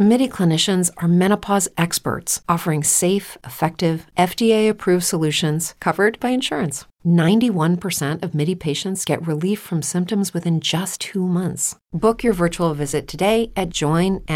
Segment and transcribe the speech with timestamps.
[0.00, 6.84] MIDI clinicians are menopause experts offering safe, effective, FDA approved solutions covered by insurance.
[7.04, 11.74] 91% of MIDI patients get relief from symptoms within just two months.
[11.92, 14.28] Book your virtual visit today at joinmidi.com.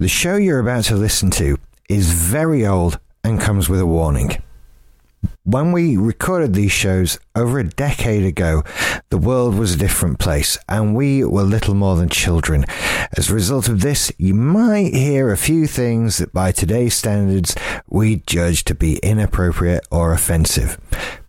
[0.00, 1.56] The show you're about to listen to
[1.88, 4.30] is very old and comes with a warning.
[5.46, 8.64] When we recorded these shows over a decade ago,
[9.10, 12.64] the world was a different place and we were little more than children.
[13.14, 17.54] As a result of this, you might hear a few things that by today's standards
[17.86, 20.80] we judge to be inappropriate or offensive.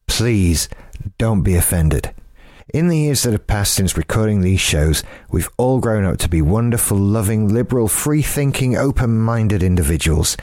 [0.07, 0.69] Please
[1.17, 2.13] don't be offended.
[2.73, 6.29] In the years that have passed since recording these shows, we've all grown up to
[6.29, 10.37] be wonderful, loving, liberal, free thinking, open minded individuals.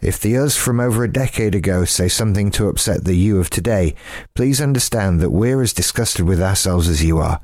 [0.00, 3.50] If the us from over a decade ago say something to upset the you of
[3.50, 3.96] today,
[4.34, 7.40] please understand that we're as disgusted with ourselves as you are.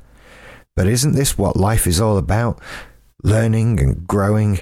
[0.75, 2.61] But isn't this what life is all about?
[3.23, 4.59] Learning and growing.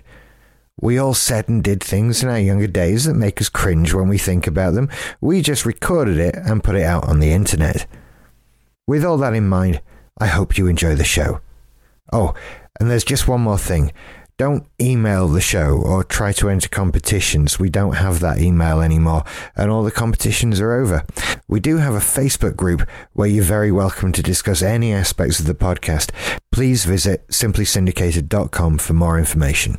[0.82, 4.10] We all said and did things in our younger days that make us cringe when
[4.10, 4.90] we think about them.
[5.22, 7.86] We just recorded it and put it out on the internet.
[8.88, 9.82] With all that in mind,
[10.20, 11.42] I hope you enjoy the show.
[12.12, 12.34] Oh,
[12.80, 13.94] and there's just one more thing.
[14.38, 17.60] Don't email the show or try to enter competitions.
[17.60, 19.24] We don't have that email anymore,
[19.56, 21.06] and all the competitions are over.
[21.48, 25.46] We do have a Facebook group where you're very welcome to discuss any aspects of
[25.46, 26.10] the podcast.
[26.52, 29.78] Please visit simplysyndicated.com for more information.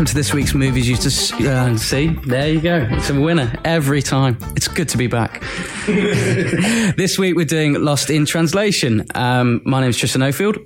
[0.00, 0.88] Welcome to this week's movies.
[0.88, 2.88] You just uh, see, there you go.
[2.92, 4.38] It's a winner every time.
[4.56, 5.42] It's good to be back.
[5.86, 9.04] this week we're doing Lost in Translation.
[9.14, 10.56] Um, my name is Tristan Ofield,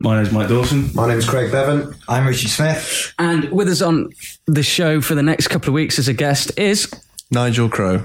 [0.00, 0.90] My name's Mike Dawson.
[0.92, 1.94] My name's Craig Bevan.
[2.08, 3.14] I'm Richard Smith.
[3.16, 4.10] and with us on
[4.46, 6.92] the show for the next couple of weeks as a guest is
[7.30, 8.02] Nigel Crow.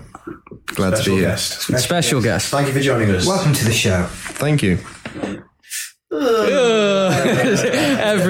[0.68, 1.30] Glad to be here.
[1.30, 1.64] guest.
[1.80, 2.52] special guest.
[2.52, 3.26] Thank you for joining us.
[3.26, 4.04] Welcome to the show.
[4.04, 4.78] Thank you.
[6.12, 6.28] every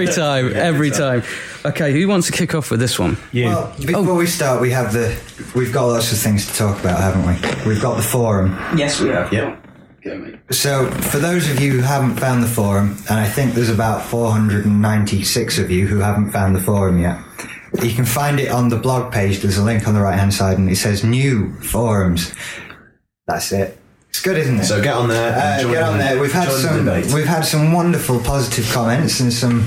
[0.08, 1.24] time, every time.
[1.66, 3.18] Okay, who wants to kick off with this one?
[3.34, 3.46] You.
[3.46, 5.20] Well, before we start, we have the
[5.56, 7.70] we've got lots of things to talk about, haven't we?
[7.74, 8.58] We've got the forum.
[8.78, 9.32] Yes, we have.
[9.34, 9.66] Yep.
[10.52, 14.02] So, for those of you who haven't found the forum, and I think there's about
[14.04, 17.20] 496 of you who haven't found the forum yet,
[17.84, 19.40] you can find it on the blog page.
[19.40, 22.34] There's a link on the right hand side, and it says new forums.
[23.28, 23.78] That's it.
[24.10, 24.64] It's good, isn't it?
[24.66, 25.38] So get on there.
[25.38, 26.20] Uh, join get on the- there.
[26.20, 26.86] We've had join the some.
[26.86, 27.14] debate.
[27.14, 29.62] We've had some wonderful positive comments and some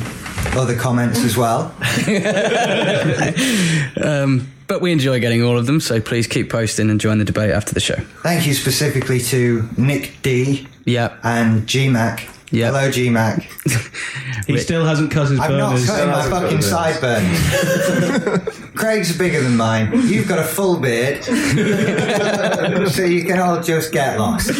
[0.56, 1.74] other comments as well.
[4.02, 7.24] Um, but we enjoy getting all of them, so please keep posting and join the
[7.24, 7.96] debate after the show.
[8.22, 11.16] Thank you specifically to Nick D Yeah.
[11.22, 12.28] and GMAC.
[12.50, 12.66] Yeah.
[12.68, 13.44] Hello, GMAC.
[14.46, 17.38] He still hasn't cut his I'm not cutting my fucking hasn't sideburns.
[18.74, 19.92] Craig's bigger than mine.
[20.08, 24.50] You've got a full beard, so you can all just get lost.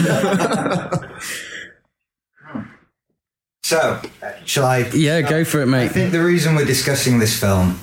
[3.73, 4.01] So,
[4.45, 4.79] shall I?
[4.95, 5.85] Yeah, go for it, mate.
[5.85, 7.79] I think the reason we're discussing this film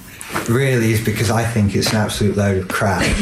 [0.48, 3.02] really is because I think it's an absolute load of crap.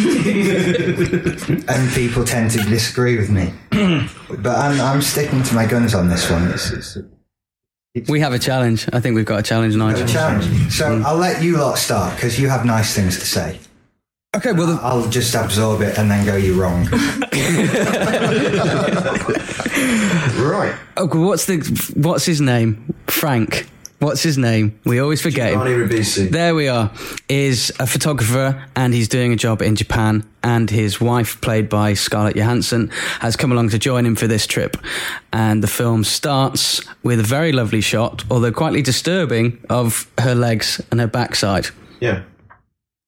[1.70, 3.54] and people tend to disagree with me.
[3.72, 6.48] but I'm, I'm sticking to my guns on this one.
[6.50, 6.98] It's, it's
[8.10, 8.88] We have a challenge.
[8.92, 10.04] I think we've got a challenge, Nigel.
[10.04, 10.72] a challenge.
[10.72, 11.04] So mm.
[11.04, 13.60] I'll let you lot start because you have nice things to say.
[14.38, 16.88] Okay, well, the, I'll just absorb it and then go, you're wrong.
[20.38, 20.76] Right.
[20.96, 21.58] Oh, okay, what's the
[21.96, 22.94] what's his name?
[23.08, 23.68] Frank.
[24.00, 24.80] What's his name?
[24.86, 25.60] We always forget him.
[25.60, 26.30] Giovanni Ribisi.
[26.30, 26.92] There we are.
[27.28, 30.24] Is a photographer and he's doing a job in Japan.
[30.44, 34.46] And his wife, played by Scarlett Johansson, has come along to join him for this
[34.46, 34.78] trip.
[35.34, 40.80] And the film starts with a very lovely shot, although quite disturbing, of her legs
[40.92, 41.68] and her backside.
[42.00, 42.24] Yeah.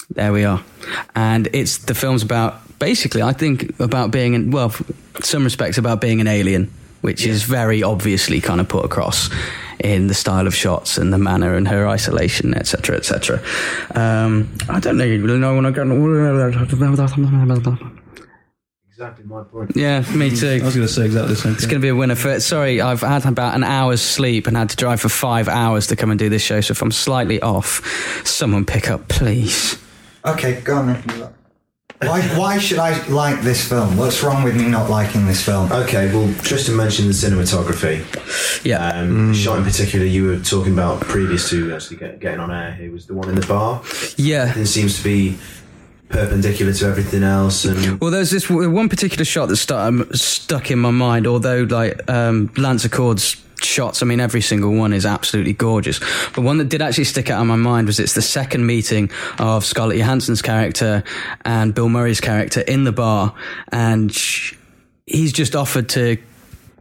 [0.09, 0.63] There we are.
[1.15, 4.73] And it's the film's about basically, I think, about being, in, well,
[5.21, 6.71] some respects about being an alien,
[7.01, 9.29] which is very obviously kind of put across
[9.79, 13.41] in the style of shots and the manner and her isolation, etc., etc.
[13.95, 15.83] Um, I don't know, you really know when I go.
[18.99, 19.71] exactly my point.
[19.75, 20.59] Yeah, me too.
[20.61, 21.57] I was going to say exactly the same Thing.
[21.57, 22.41] It's going to be a winner for it.
[22.41, 25.95] Sorry, I've had about an hour's sleep and had to drive for five hours to
[25.95, 26.59] come and do this show.
[26.59, 27.81] So if I'm slightly off,
[28.25, 29.77] someone pick up, please.
[30.25, 31.29] Okay, go on then.
[32.01, 33.97] Why, why should I like this film?
[33.97, 35.69] What's wrong with me not liking this film?
[35.69, 38.05] Okay, well, Tristan mentioned the cinematography.
[38.63, 38.87] Yeah.
[38.87, 42.51] Um, the shot in particular you were talking about previous to actually get, getting on
[42.51, 43.81] air here was the one in the bar.
[44.15, 44.57] Yeah.
[44.57, 45.37] It seems to be
[46.07, 50.71] perpendicular to everything else, and Well, there's this one particular shot that stu- um, stuck
[50.71, 51.27] in my mind.
[51.27, 55.99] Although, like um, Lance Acord's shots, I mean, every single one is absolutely gorgeous.
[56.33, 59.09] But one that did actually stick out in my mind was it's the second meeting
[59.37, 61.03] of Scarlett Johansson's character
[61.45, 63.33] and Bill Murray's character in the bar,
[63.71, 64.55] and sh-
[65.05, 66.17] he's just offered to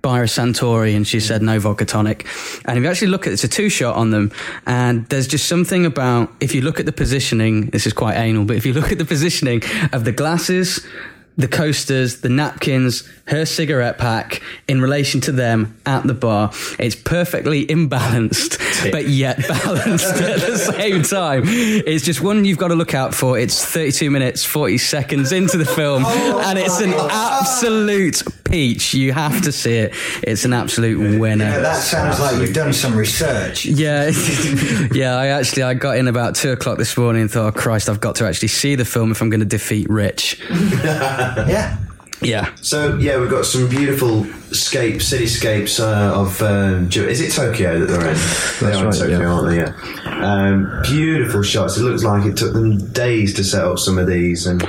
[0.03, 2.27] buy a Suntory and she said no vodka tonic.
[2.65, 4.33] And if you actually look at it's a two shot on them,
[4.67, 8.45] and there's just something about if you look at the positioning, this is quite anal,
[8.45, 10.87] but if you look at the positioning of the glasses,
[11.39, 16.51] the coasters, the napkins, her cigarette pack in relation to them at the bar,
[16.81, 18.59] it's perfectly imbalanced,
[18.91, 21.45] but yet balanced at the same time.
[21.47, 23.39] It's just one you've got to look out for.
[23.39, 28.95] It's 32 minutes, 40 seconds into the film, and it's an absolute peach.
[28.95, 29.95] You have to see it.
[30.23, 31.45] It's an absolute winner.
[31.45, 33.65] Yeah, that sounds like you've done some research.
[33.65, 34.11] Yeah,
[34.93, 35.17] yeah.
[35.17, 38.01] I actually I got in about two o'clock this morning and thought, oh, Christ, I've
[38.01, 40.41] got to actually see the film if I'm going to defeat Rich.
[41.49, 41.79] Yeah.
[42.21, 47.79] Yeah, so yeah, we've got some beautiful scape cityscapes uh, of um, is it Tokyo
[47.79, 48.17] that they're in?
[48.61, 49.27] they are in Tokyo, yeah.
[49.27, 49.57] aren't they?
[49.59, 50.25] Yeah.
[50.25, 51.77] Um, beautiful shots.
[51.77, 54.67] It looks like it took them days to set up some of these, and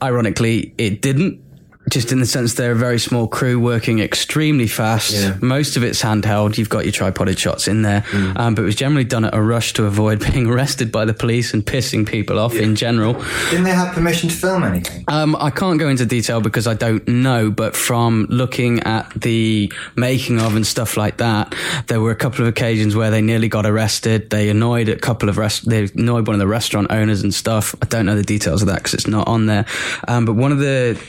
[0.00, 1.42] ironically, it didn't.
[1.90, 5.12] Just in the sense they're a very small crew working extremely fast.
[5.12, 5.36] Yeah.
[5.40, 6.56] Most of it's handheld.
[6.56, 8.04] You've got your tripoded shots in there,
[8.36, 11.14] um, but it was generally done at a rush to avoid being arrested by the
[11.14, 13.14] police and pissing people off in general.
[13.50, 15.04] Didn't they have permission to film anything?
[15.08, 19.72] Um, I can't go into detail because I don't know, but from looking at the
[19.96, 21.54] making of and stuff like that,
[21.86, 24.30] there were a couple of occasions where they nearly got arrested.
[24.30, 27.74] They annoyed a couple of rest, they annoyed one of the restaurant owners and stuff.
[27.82, 29.66] I don't know the details of that because it's not on there.
[30.08, 31.00] Um, but one of the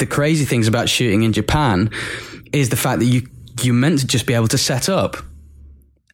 [0.00, 1.90] the crazy things about shooting in Japan
[2.52, 3.28] is the fact that you
[3.62, 5.16] you're meant to just be able to set up.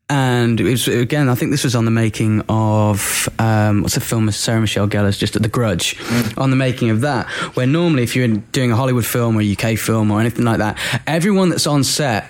[0.08, 4.26] And was again, I think this was on the making of um, what's the film
[4.26, 5.96] with Sarah Michelle Gellar's just at The Grudge,
[6.36, 7.26] on the making of that.
[7.56, 10.58] Where normally, if you're doing a Hollywood film or a UK film or anything like
[10.58, 10.78] that,
[11.08, 12.28] everyone that's on set,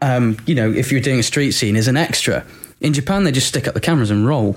[0.00, 2.46] um, you know, if you're doing a street scene, is an extra.
[2.80, 4.56] In Japan, they just stick up the cameras and roll.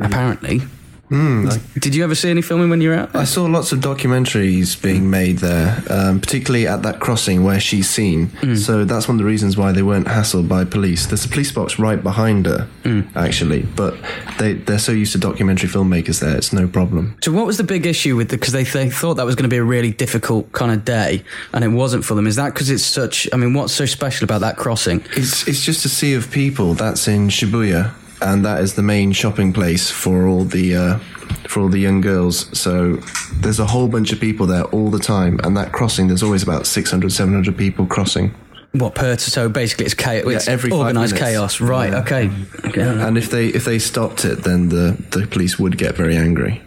[0.00, 0.60] Apparently,
[1.08, 3.12] Hmm, did you ever see any filming when you were out?
[3.12, 3.22] there?
[3.22, 7.88] I saw lots of documentaries being made there, um, particularly at that crossing where she's
[7.88, 8.26] seen.
[8.26, 8.54] Hmm.
[8.56, 11.06] So that's one of the reasons why they weren't hassled by police.
[11.06, 13.02] There's a police box right behind her, hmm.
[13.16, 13.96] actually, but
[14.38, 17.16] they, they're so used to documentary filmmakers there, it's no problem.
[17.22, 18.36] So what was the big issue with the?
[18.36, 21.24] Because they, they thought that was going to be a really difficult kind of day,
[21.52, 22.26] and it wasn't for them.
[22.26, 23.28] Is that because it's such?
[23.32, 25.04] I mean, what's so special about that crossing?
[25.16, 26.74] It's, it's just a sea of people.
[26.74, 30.76] That's in Shibuya, and that is the main shopping place for all the.
[30.76, 30.98] Uh,
[31.46, 32.48] for all the young girls.
[32.58, 32.94] So
[33.34, 35.38] there's a whole bunch of people there all the time.
[35.44, 38.34] And that crossing, there's always about 600, 700 people crossing.
[38.72, 39.16] What per?
[39.16, 40.26] So basically, it's chaos.
[40.26, 41.60] Yeah, it's every organized chaos.
[41.60, 41.92] Right.
[41.92, 42.00] Yeah.
[42.00, 42.30] Okay.
[42.66, 42.82] okay.
[42.82, 46.62] And if they if they stopped it, then the, the police would get very angry.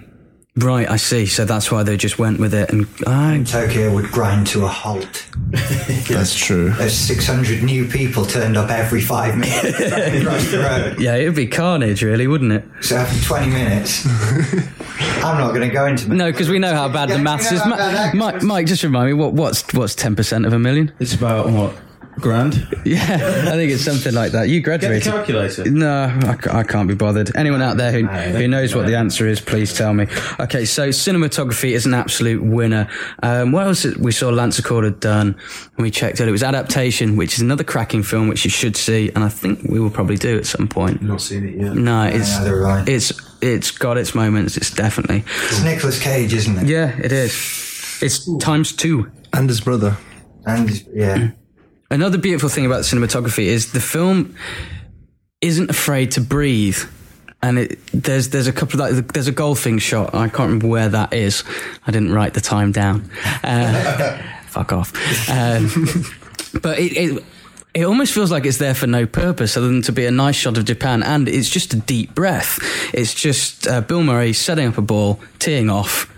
[0.58, 0.90] Right.
[0.90, 1.26] I see.
[1.28, 2.70] So that's why they just went with it.
[2.72, 3.44] And ah, I.
[3.44, 5.26] Tokyo would grind to a halt.
[6.10, 6.72] That's true.
[6.72, 11.00] There's 600 new people turned up every five minutes across the road.
[11.00, 12.66] Yeah, it'd be carnage, really, wouldn't it?
[12.82, 14.06] So after 20 minutes,
[15.24, 17.24] I'm not going to go into No, because we know how bad Yeah, the we
[17.24, 17.66] maths know is.
[17.66, 18.44] Ma- Mike, is.
[18.44, 20.92] Mike, just remind me what what's what's ten percent of a million?
[21.00, 21.74] It's about what
[22.20, 22.68] grand.
[22.84, 22.98] Yeah,
[23.48, 24.50] I think it's something like that.
[24.50, 25.04] You graduated.
[25.04, 25.70] calculator.
[25.70, 27.34] No, I, I can't be bothered.
[27.36, 30.08] Anyone out there who, who knows what the answer is, please tell me.
[30.40, 32.90] Okay, so cinematography is an absolute winner.
[33.22, 33.86] Um, what else?
[33.86, 35.28] We saw Lance Acord had done,
[35.78, 36.28] and we checked it.
[36.28, 39.62] It was Adaptation, which is another cracking film, which you should see, and I think
[39.70, 41.04] we will probably do at some point.
[41.04, 41.76] not seen it yet.
[41.76, 42.92] No, it's neither have I.
[42.92, 43.14] it's
[43.44, 44.58] it's got its moments.
[44.58, 46.68] It's definitely It's Nicolas Cage, isn't it?
[46.68, 48.00] yeah, it is.
[48.02, 49.12] It's times two.
[49.34, 49.98] And his brother.
[50.48, 51.32] And yeah,
[51.92, 54.36] Another beautiful thing about cinematography is the film
[55.42, 56.80] isn't afraid to breathe.
[57.44, 60.16] And it, there's there's a couple of like, there's a golfing shot.
[60.16, 61.44] I can't remember where that is.
[61.86, 63.10] I didn't write the time down.
[63.44, 64.94] Uh, fuck off.
[65.30, 65.68] Um,
[66.62, 67.24] but it, it
[67.74, 70.36] it almost feels like it's there for no purpose other than to be a nice
[70.36, 72.60] shot of Japan, and it's just a deep breath.
[72.94, 76.14] It's just uh, Bill Murray setting up a ball, teeing off,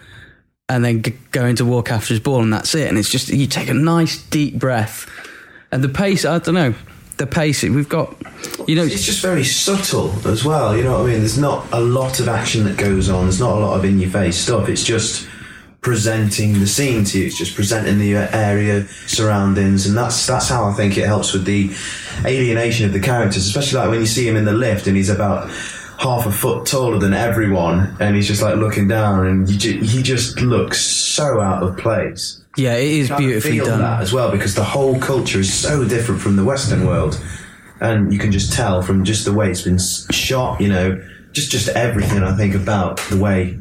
[0.67, 2.89] and then g- going to walk after his ball, and that's it.
[2.89, 5.07] And it's just you take a nice deep breath,
[5.73, 6.23] and the pace.
[6.23, 6.73] I don't know
[7.17, 7.63] the pace.
[7.63, 8.15] We've got,
[8.67, 10.75] you know, It's just very subtle as well.
[10.75, 11.19] You know what I mean?
[11.19, 13.25] There's not a lot of action that goes on.
[13.25, 14.69] There's not a lot of in-your-face stuff.
[14.69, 15.27] It's just
[15.81, 17.25] presenting the scene to you.
[17.27, 21.45] It's just presenting the area surroundings, and that's that's how I think it helps with
[21.45, 21.71] the
[22.25, 25.09] alienation of the characters, especially like when you see him in the lift and he's
[25.09, 25.51] about
[26.03, 29.79] half a foot taller than everyone, and he's just like looking down, and you ju-
[29.79, 32.41] he just looks so out of place.
[32.57, 33.79] Yeah, it is beautifully feel done.
[33.79, 37.19] that as well because the whole culture is so different from the Western world,
[37.79, 39.79] and you can just tell from just the way it's been
[40.11, 40.61] shot.
[40.61, 43.57] You know, just just everything I think about the way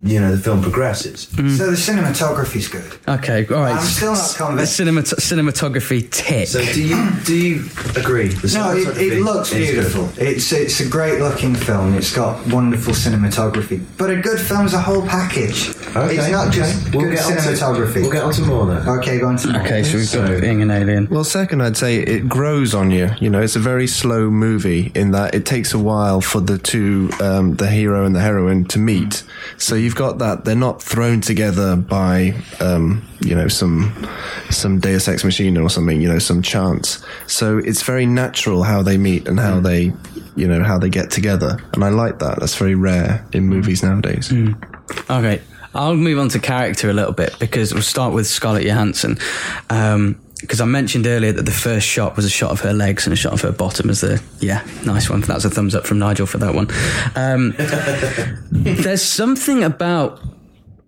[0.00, 1.26] you know the film progresses.
[1.32, 1.56] Mm.
[1.58, 2.98] So the cinematography's good.
[3.08, 3.74] Okay, all right.
[3.74, 4.78] I'm still not convinced.
[4.78, 6.46] The cinemat- cinematography tick.
[6.46, 7.64] So do you do you
[7.96, 8.28] agree?
[8.28, 10.08] The No, it, it looks is beautiful.
[10.16, 11.94] It's it's a great looking film.
[11.94, 13.84] It's got wonderful cinematography.
[13.96, 15.70] But a good film's a whole package.
[15.96, 16.96] Okay, it's not just okay.
[16.96, 18.02] We'll good get onto- cinematography.
[18.02, 18.88] we'll get onto more then.
[18.88, 19.62] Okay, go on to more.
[19.62, 21.08] okay, so we've got So- being an alien.
[21.10, 23.10] Well, second, I'd say it grows on you.
[23.18, 26.56] You know, it's a very slow movie in that it takes a while for the
[26.56, 29.24] two, um, the hero and the heroine, to meet.
[29.56, 34.06] So you've got that they're not thrown together by, um, you know, some
[34.50, 35.98] some Deus Ex Machina or something.
[35.98, 37.02] You know, some chance.
[37.26, 39.62] So it's very natural how they meet and how hmm.
[39.62, 39.92] they,
[40.36, 41.56] you know, how they get together.
[41.72, 42.38] And I like that.
[42.38, 43.48] That's very rare in hmm.
[43.48, 44.28] movies nowadays.
[44.28, 44.52] Hmm.
[45.08, 45.40] Okay,
[45.74, 49.16] I'll move on to character a little bit because we'll start with Scarlett Johansson.
[49.70, 53.06] Um, Because I mentioned earlier that the first shot was a shot of her legs
[53.06, 55.20] and a shot of her bottom as the yeah nice one.
[55.20, 56.68] That's a thumbs up from Nigel for that one.
[57.16, 57.54] Um,
[58.82, 60.20] there's something about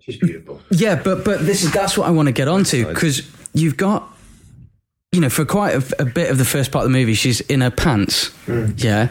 [0.01, 0.61] She's beautiful.
[0.71, 4.09] yeah, but but this is that's what I want to get onto because you've got
[5.13, 7.41] you know for quite a, a bit of the first part of the movie she's
[7.43, 8.31] in her pants,
[8.77, 9.11] yeah,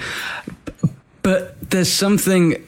[1.21, 2.65] but there's something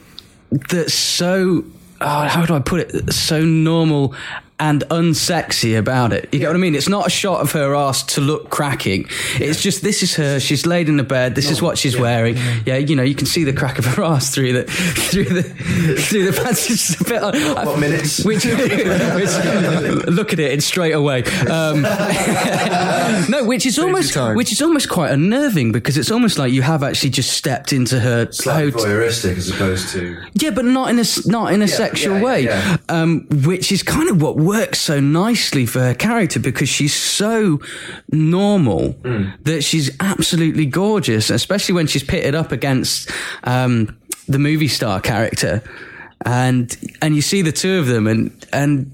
[0.50, 1.64] that's so
[2.02, 4.14] oh, how do I put it so normal
[4.62, 6.28] and unsexy about it.
[6.32, 6.76] You get what I mean?
[6.76, 9.06] It's not a shot of her ass to look cracking.
[9.40, 10.38] It's just this is her.
[10.38, 11.34] She's laid in the bed.
[11.34, 12.36] This is what she's wearing.
[12.64, 15.42] Yeah, you know, you can see the crack of her ass through the through the
[15.42, 16.70] through the pants.
[16.70, 17.22] It's just a bit.
[17.22, 18.24] What minutes?
[18.32, 18.54] Which, which
[20.06, 21.24] look at it, it's straight away.
[21.50, 21.82] Um,
[23.28, 26.84] no, which is almost which is almost quite unnerving because it's almost like you have
[26.84, 31.04] actually just stepped into her Slightly voyeuristic as opposed to yeah, but not in a
[31.26, 32.76] not in a sexual yeah, way, yeah.
[32.88, 37.58] Um, which is kind of what works so nicely for her character because she's so
[38.10, 38.94] normal
[39.44, 43.10] that she's absolutely gorgeous, especially when she's pitted up against
[43.44, 43.96] um,
[44.28, 45.62] the movie star character,
[46.26, 48.90] and and you see the two of them, and and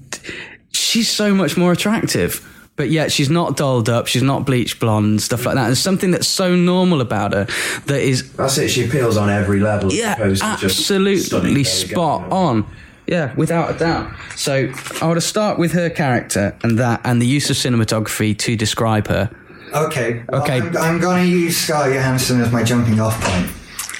[0.71, 2.45] she's so much more attractive.
[2.75, 5.65] But yet she's not dolled up, she's not bleached blonde, stuff like that.
[5.65, 7.45] There's something that's so normal about her
[7.87, 8.69] that is that's it.
[8.69, 9.91] She appeals on every level.
[9.91, 12.65] yeah, absolutely spot on.
[13.09, 14.11] Yeah, without a doubt.
[14.35, 18.37] So I want to start with her character and that, and the use of cinematography
[18.37, 19.31] to describe her.
[19.73, 20.23] Okay.
[20.29, 20.57] well, Okay.
[20.59, 23.51] I'm, I'm going to use Scarlett Johansson as my jumping off point.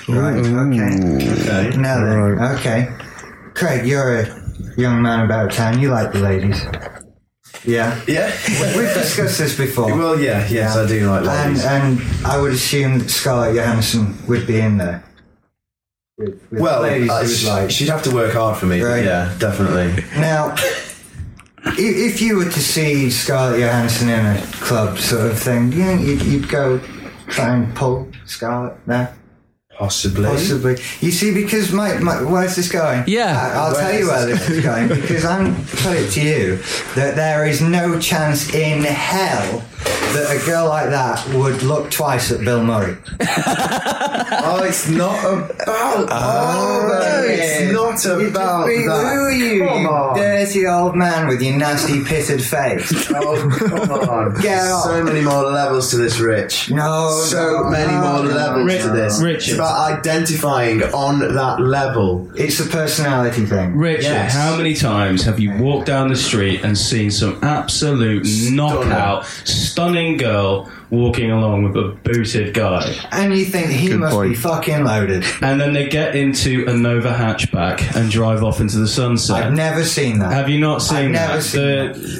[0.09, 0.37] Right.
[0.37, 1.69] Okay.
[1.69, 1.77] Okay.
[1.77, 2.39] Now then.
[2.57, 2.87] Okay.
[3.55, 4.25] Craig, you're a
[4.77, 5.79] young man about town.
[5.79, 6.63] You like the ladies.
[7.65, 7.99] Yeah.
[8.07, 8.31] Yeah.
[8.77, 9.95] We've discussed this before.
[9.97, 10.47] well, yeah.
[10.49, 11.65] Yes, I do like and, ladies.
[11.65, 15.03] and I would assume that Scarlett Johansson would be in there.
[16.19, 17.71] With, with well, ladies uh, who sh- like.
[17.71, 18.81] she'd have to work hard for me.
[18.81, 19.05] Right.
[19.05, 20.03] Yeah, definitely.
[20.19, 20.53] Now,
[21.77, 25.85] if you were to see Scarlett Johansson in a club sort of thing, do you
[25.85, 26.79] think you'd, you'd go
[27.27, 29.15] try and pull Scarlett there?
[29.77, 30.25] Possibly.
[30.25, 30.71] Possibly.
[30.99, 33.05] You see, because my, my where's this going?
[33.07, 33.53] Yeah.
[33.55, 36.21] I, will Where tell you where this this is going because I'm put it to
[36.21, 36.57] you
[36.95, 39.63] that there is no chance in hell
[40.13, 42.97] that a girl like that would look twice at Bill Murray.
[44.41, 46.07] Oh, it's not about.
[46.11, 47.71] Oh, no, it's
[48.05, 49.13] not You about be- that.
[49.13, 50.17] Who are you, Come you on.
[50.17, 53.09] dirty old man with your nasty pitted face?
[53.15, 54.33] Oh, come on.
[54.41, 54.83] Get off.
[54.85, 56.71] So many more levels to this, Rich.
[56.71, 59.21] No, So no, many no, more no, levels Rich- to this.
[59.21, 59.37] Richard.
[59.49, 62.29] It's about identifying on that level.
[62.35, 63.75] It's a personality thing.
[63.77, 64.33] Richard, Yes.
[64.33, 69.25] how many times have you walked down the street and seen some absolute knockout,
[69.79, 72.83] stunning girl walking along with a booted guy?
[73.11, 75.23] And you think he Good must be fucking loaded.
[75.41, 79.37] And then they get into a Nova hatchback and drive off into the sunset.
[79.45, 80.33] I've never seen that.
[80.33, 81.43] have you not seen I've never that?
[81.43, 81.61] seen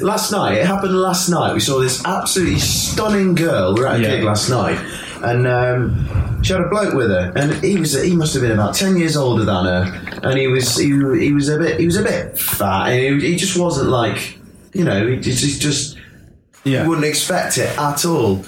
[0.10, 1.52] Last night, it happened last night.
[1.52, 3.74] We saw this absolutely stunning girl.
[3.74, 4.16] We were at a Yeah.
[4.16, 4.78] gig last night,
[5.22, 8.52] and um, she had a bloke with her, and he was he must have been
[8.52, 10.86] about ten years older than her, and he was he,
[11.20, 14.38] he was a bit he was a bit fat, and he, he just wasn't like
[14.72, 15.96] you know he just, he just
[16.64, 16.82] Yeah.
[16.82, 18.44] you wouldn't expect it at all.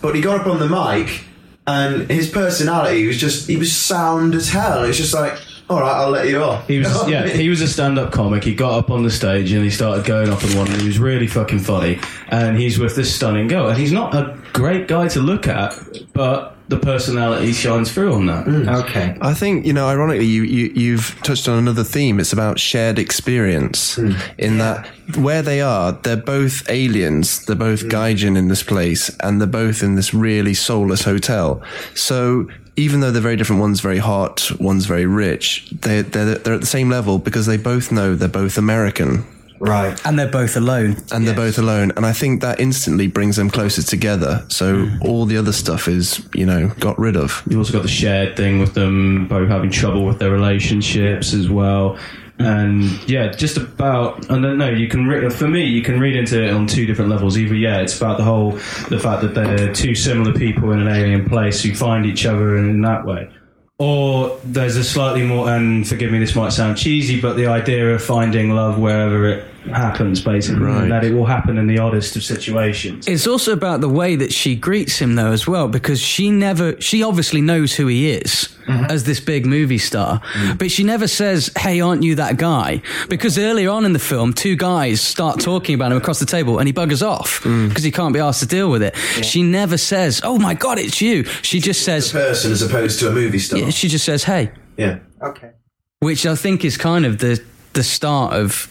[0.00, 1.24] But he got up on the mic,
[1.66, 4.84] and his personality was just he was sound as hell.
[4.84, 5.38] It's just like.
[5.70, 6.66] All right, I'll let you off.
[6.68, 8.44] He was yeah, he was a stand-up comic.
[8.44, 10.86] He got up on the stage and he started going off on one, and he
[10.86, 11.98] was really fucking funny.
[12.28, 15.72] And he's with this stunning girl, and he's not a great guy to look at,
[16.12, 18.46] but the personality shines through on that.
[18.46, 18.82] Mm.
[18.84, 19.16] Okay.
[19.20, 22.18] I think you know, ironically, you, you you've touched on another theme.
[22.18, 23.96] It's about shared experience.
[23.96, 24.18] Mm.
[24.38, 24.86] In that,
[25.16, 27.44] where they are, they're both aliens.
[27.44, 27.90] They're both mm.
[27.90, 31.62] gaijin in this place, and they're both in this really soulless hotel.
[31.94, 32.48] So.
[32.74, 35.68] Even though they're very different, one's very hot, one's very rich.
[35.82, 39.26] They they're they're at the same level because they both know they're both American
[39.62, 40.00] Right.
[40.04, 40.96] And they're both alone.
[41.12, 41.92] and they're both alone.
[41.96, 44.44] And I think that instantly brings them closer together.
[44.48, 45.02] So hmm.
[45.02, 47.42] all the other stuff is you know got rid of.
[47.48, 51.48] You've also got the shared thing with them both having trouble with their relationships as
[51.48, 51.96] well.
[52.38, 52.44] Hmm.
[52.44, 56.16] And yeah, just about, I don't know, you can, re- for me, you can read
[56.16, 57.38] into it on two different levels.
[57.38, 58.52] Either, yeah, it's about the whole,
[58.88, 62.56] the fact that they're two similar people in an alien place who find each other
[62.56, 63.30] in that way.
[63.78, 67.94] Or there's a slightly more, and forgive me, this might sound cheesy, but the idea
[67.94, 70.88] of finding love wherever it happens, basically, Right.
[70.88, 73.06] that it will happen in the oddest of situations.
[73.06, 76.80] It's also about the way that she greets him, though, as well, because she never,
[76.80, 78.84] she obviously knows who he is mm-hmm.
[78.86, 80.58] as this big movie star, mm.
[80.58, 82.82] but she never says, Hey, aren't you that guy?
[83.08, 86.58] Because earlier on in the film, two guys start talking about him across the table
[86.58, 87.68] and he buggers off mm.
[87.68, 88.96] because he can't be asked to deal with it.
[89.24, 91.24] She never says, Oh my God, it's you.
[91.42, 93.58] She just says, person as opposed to a movie star.
[93.58, 94.98] yeah, she just says, Hey, Yeah.
[95.22, 95.52] Okay.
[96.00, 97.42] which I think is kind of the,
[97.74, 98.68] the start of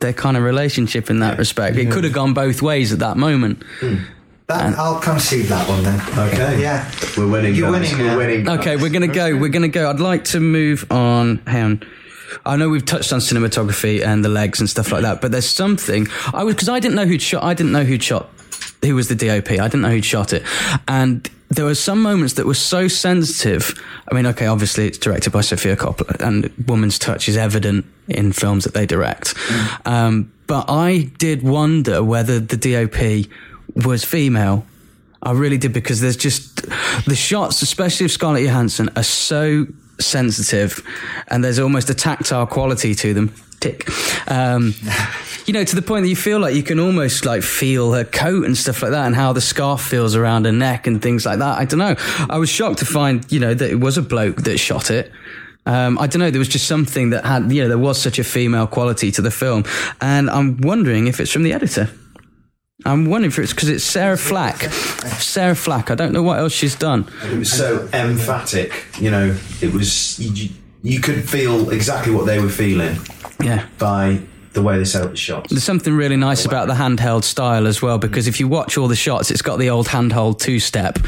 [0.00, 1.76] their kind of relationship in that respect.
[1.76, 3.62] It could have gone both ways at that moment.
[3.80, 3.96] Hmm.
[4.46, 5.98] That, I'll concede that one then.
[6.28, 6.60] Okay.
[6.60, 6.90] Yeah.
[7.16, 7.54] We're winning.
[7.54, 7.96] You're winning.
[7.98, 8.46] We're winning.
[8.46, 9.34] Okay, we're gonna go.
[9.34, 9.88] We're gonna go.
[9.88, 11.38] I'd like to move on.
[11.46, 11.82] Hang on.
[12.44, 15.48] I know we've touched on cinematography and the legs and stuff like that, but there's
[15.48, 17.42] something I was because I didn't know who'd shot.
[17.42, 18.28] I didn't know who'd shot.
[18.84, 19.50] Who was the DOP?
[19.52, 20.42] I didn't know who'd shot it,
[20.88, 23.80] and there were some moments that were so sensitive.
[24.10, 28.32] I mean, okay, obviously it's directed by Sofia Coppola, and woman's touch is evident in
[28.32, 29.34] films that they direct.
[29.86, 33.30] Um, but I did wonder whether the DOP
[33.74, 34.66] was female
[35.24, 36.66] I really did because there's just
[37.06, 39.66] the shots, especially of Scarlett Johansson, are so
[39.98, 40.86] sensitive,
[41.28, 43.34] and there's almost a tactile quality to them.
[44.28, 44.74] Um,
[45.46, 48.04] you know, to the point that you feel like you can almost like feel her
[48.04, 51.26] coat and stuff like that, and how the scarf feels around her neck and things
[51.26, 51.58] like that.
[51.58, 51.96] I don't know.
[52.30, 55.12] I was shocked to find, you know, that it was a bloke that shot it.
[55.66, 56.30] Um, I don't know.
[56.30, 59.22] There was just something that had, you know, there was such a female quality to
[59.22, 59.64] the film,
[60.00, 61.88] and I'm wondering if it's from the editor.
[62.84, 64.62] I'm wondering if it's because it's Sarah Flack.
[65.20, 65.90] Sarah Flack.
[65.90, 67.08] I don't know what else she's done.
[67.22, 68.84] It was so emphatic.
[68.98, 70.50] You know, it was you,
[70.84, 72.96] you could feel exactly what they were feeling
[73.42, 73.66] Yeah.
[73.78, 74.20] by
[74.52, 75.50] the way they set up the shots.
[75.50, 78.86] There's something really nice about the handheld style as well, because if you watch all
[78.86, 81.00] the shots, it's got the old handheld two step.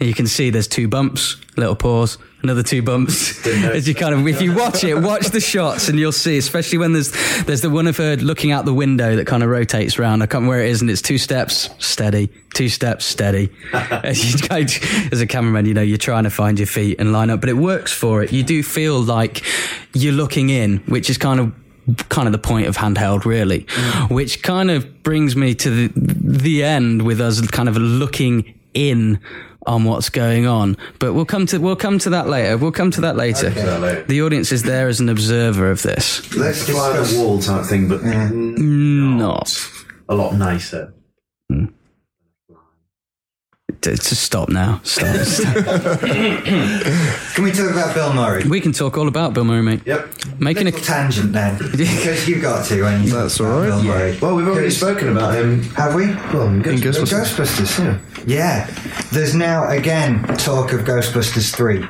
[0.00, 3.46] And you can see there's two bumps, little pause, another two bumps.
[3.64, 6.78] As you kind of, if you watch it, watch the shots and you'll see, especially
[6.78, 7.12] when there's,
[7.44, 10.22] there's the one of her looking out the window that kind of rotates around.
[10.22, 13.50] I can't remember where it is and it's two steps, steady, two steps, steady.
[13.72, 14.56] as, you, go-
[15.12, 17.48] as a cameraman, you know, you're trying to find your feet and line up, but
[17.48, 18.32] it works for it.
[18.32, 19.42] You do feel like
[19.94, 21.52] you're looking in, which is kind of
[22.08, 24.10] kind of the point of handheld really mm.
[24.10, 29.20] which kind of brings me to the, the end with us kind of looking in
[29.66, 30.76] on what's going on.
[30.98, 32.56] But we'll come to we'll come to that later.
[32.56, 33.50] We'll come to that later.
[33.50, 34.02] That later.
[34.04, 36.34] the audience is there as an observer of this.
[36.36, 37.12] Let's Fly on discuss.
[37.12, 38.58] the wall type thing, but mm.
[39.16, 39.70] not.
[40.08, 40.92] A lot nicer.
[43.84, 45.54] To, to stop now stop, stop.
[46.00, 48.44] Can we talk about Bill Murray?
[48.44, 50.08] we can talk all about bill murray mate Yep.
[50.38, 52.82] making a Little tangent then, because you got to.
[52.82, 53.82] When you That's talk all about right.
[53.82, 54.18] Bill Murray.
[54.20, 55.62] Well, we've already spoken about him.
[55.74, 56.06] Have we?
[56.32, 57.76] Well, in In Ghost- Ghostbusters.
[57.78, 58.26] Ghostbusters.
[58.26, 58.66] Yeah.
[59.12, 61.86] There's now again talk of Ghostbusters three.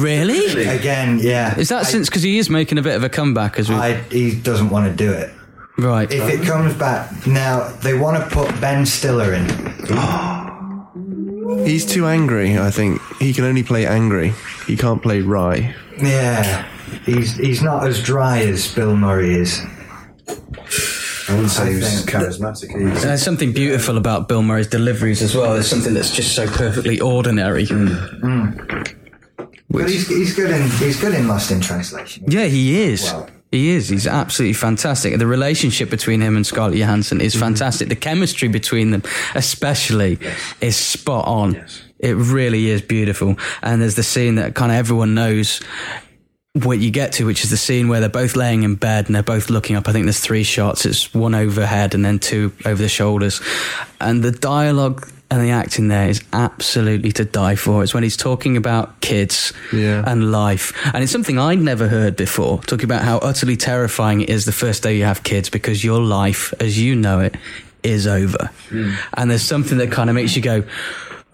[0.00, 1.58] really Again, yeah.
[1.58, 3.74] is that I, since because he is making a bit of a comeback as we
[3.74, 5.32] I, he doesn't want to do it.
[5.78, 9.46] right If it comes back now, they want to put Ben Stiller in.
[11.64, 12.58] He's too angry.
[12.58, 14.32] I think he can only play angry.
[14.66, 15.74] He can't play wry.
[15.98, 16.68] Yeah.
[17.04, 19.60] He's he's not as dry as Bill Murray is.
[21.26, 22.68] I wouldn't say he was charismatic.
[22.68, 25.54] He There's something beautiful about Bill Murray's deliveries as well.
[25.54, 27.66] There's something that's just so perfectly ordinary.
[27.66, 28.50] Hmm.
[29.70, 32.24] But he's, he's good in he's good in Lost in Translation.
[32.28, 33.12] Yeah, he is.
[33.12, 33.26] Wow.
[33.54, 33.88] He is.
[33.88, 35.16] He's absolutely fantastic.
[35.16, 37.26] The relationship between him and Scarlett Johansson Mm-hmm.
[37.26, 37.88] is fantastic.
[37.88, 39.04] The chemistry between them,
[39.36, 40.18] especially,
[40.60, 41.64] is spot on.
[42.00, 43.36] It really is beautiful.
[43.62, 45.62] And there's the scene that kind of everyone knows
[46.64, 49.14] what you get to, which is the scene where they're both laying in bed and
[49.14, 49.86] they're both looking up.
[49.88, 50.84] I think there's three shots.
[50.84, 53.40] It's one overhead and then two over the shoulders.
[54.00, 57.82] And the dialogue and the acting there is absolutely to die for.
[57.82, 60.02] It's when he's talking about kids Yeah.
[60.06, 60.72] and life.
[60.94, 64.52] And it's something I'd never heard before, talking about how utterly terrifying it is the
[64.52, 67.34] first day you have kids because your life, as you know it,
[67.82, 68.50] is over.
[68.70, 68.92] Hmm.
[69.14, 70.62] And there's something that kind of makes you go,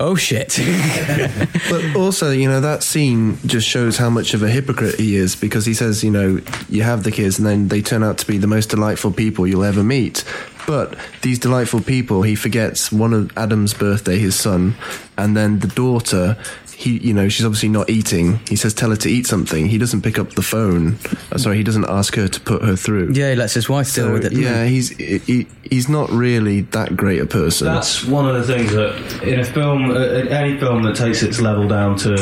[0.00, 0.58] oh shit.
[1.70, 5.36] But also, you know, that scene just shows how much of a hypocrite he is
[5.36, 8.26] because he says, you know, you have the kids and then they turn out to
[8.26, 10.24] be the most delightful people you'll ever meet.
[10.70, 14.76] But these delightful people, he forgets one of Adam's birthday, his son,
[15.18, 16.36] and then the daughter.
[16.76, 18.38] He, you know, she's obviously not eating.
[18.48, 20.96] He says, "Tell her to eat something." He doesn't pick up the phone.
[21.32, 23.12] Uh, sorry, he doesn't ask her to put her through.
[23.14, 24.32] yeah, he lets his wife deal So, with it.
[24.32, 24.74] yeah, he?
[24.76, 24.88] he's
[25.26, 27.66] he, he's not really that great a person.
[27.66, 29.94] That's one of the things that in a film, uh,
[30.42, 32.12] any film that takes its level down to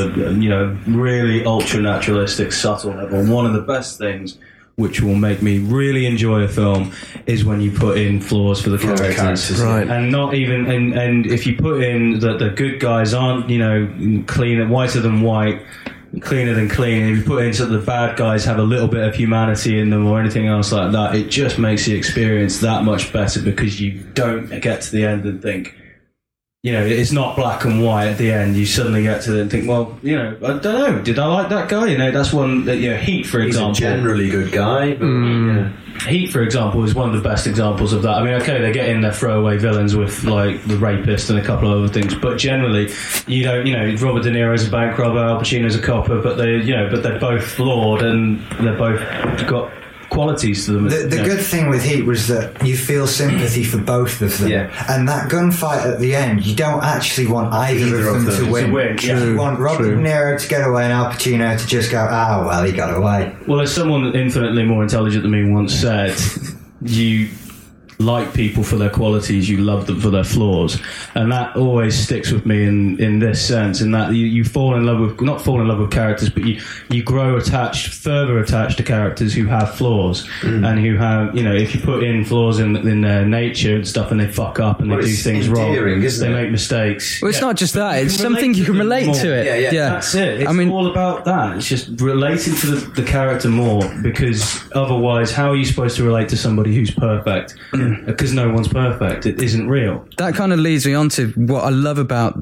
[0.41, 3.27] you know really ultra naturalistic, subtle level.
[3.27, 4.39] One of the best things
[4.79, 6.93] which will make me really enjoy a film
[7.27, 9.88] is when you put in flaws for the characters, characters, Right.
[9.88, 13.59] And not even and and if you put in that the good guys aren't you
[13.59, 15.61] know cleaner, whiter than white.
[16.21, 17.12] Cleaner than clean.
[17.12, 19.79] If you put in so that the bad guys have a little bit of humanity
[19.79, 23.43] in them or anything else like that, it just makes the experience that much better
[23.43, 25.75] because you don't get to the end and think,
[26.62, 28.57] you know, it's not black and white at the end.
[28.57, 31.27] You suddenly get to it and think, well, you know, I don't know, did I
[31.27, 31.87] like that guy?
[31.87, 33.75] You know, that's one that, you know, Heat, for He's a example.
[33.75, 35.57] generally good guy, but hmm.
[35.57, 35.73] yeah.
[36.09, 38.11] Heat, for example, is one of the best examples of that.
[38.11, 41.73] I mean, okay, they're getting their throwaway villains with like the rapist and a couple
[41.73, 42.92] of other things, but generally,
[43.29, 46.37] you don't, you know, Robert De Niro's a bank robber, Al Pacino's a copper, but
[46.37, 49.01] they, you know, but they're both flawed and they're both
[49.47, 49.73] got
[50.11, 50.88] qualities to them.
[50.88, 54.49] The, the good thing with Heat was that you feel sympathy for both of them.
[54.51, 54.85] Yeah.
[54.88, 58.25] And that gunfight at the end, you don't actually want either, Either of of them,
[58.35, 58.66] them to win.
[58.66, 59.25] to win, yeah.
[59.25, 59.97] You want Robert true.
[59.97, 62.97] De Niro to get away and Al Pacino to just go, ah, well, he got
[62.97, 63.35] away.
[63.47, 66.16] Well, as someone infinitely more intelligent than me once said,
[66.83, 67.29] you
[67.99, 70.81] like people for their qualities, you love them for their flaws,
[71.15, 73.81] and that always sticks with me in, in this sense.
[73.81, 76.45] In that you, you fall in love with not fall in love with characters, but
[76.45, 80.67] you you grow attached, further attached to characters who have flaws mm.
[80.67, 83.87] and who have you know if you put in flaws in in their nature and
[83.89, 86.43] stuff, and they fuck up and Well, they do things wrong, isn't they it?
[86.43, 87.21] make mistakes.
[87.21, 87.47] Well, it's Yeah.
[87.47, 89.47] not just that; it's something you can to them relate to it.
[89.47, 89.89] Yeah, yeah.
[89.91, 90.43] That's it.
[90.43, 91.57] It's I mean, all about that.
[91.57, 96.05] It's just relating to the, the character more because otherwise, how are you supposed to
[96.05, 97.57] relate to somebody who's perfect?
[97.73, 97.88] Mm.
[98.07, 99.27] Because no one's perfect.
[99.27, 100.07] It isn't real.
[100.18, 102.38] that kind of leads me on to what I love about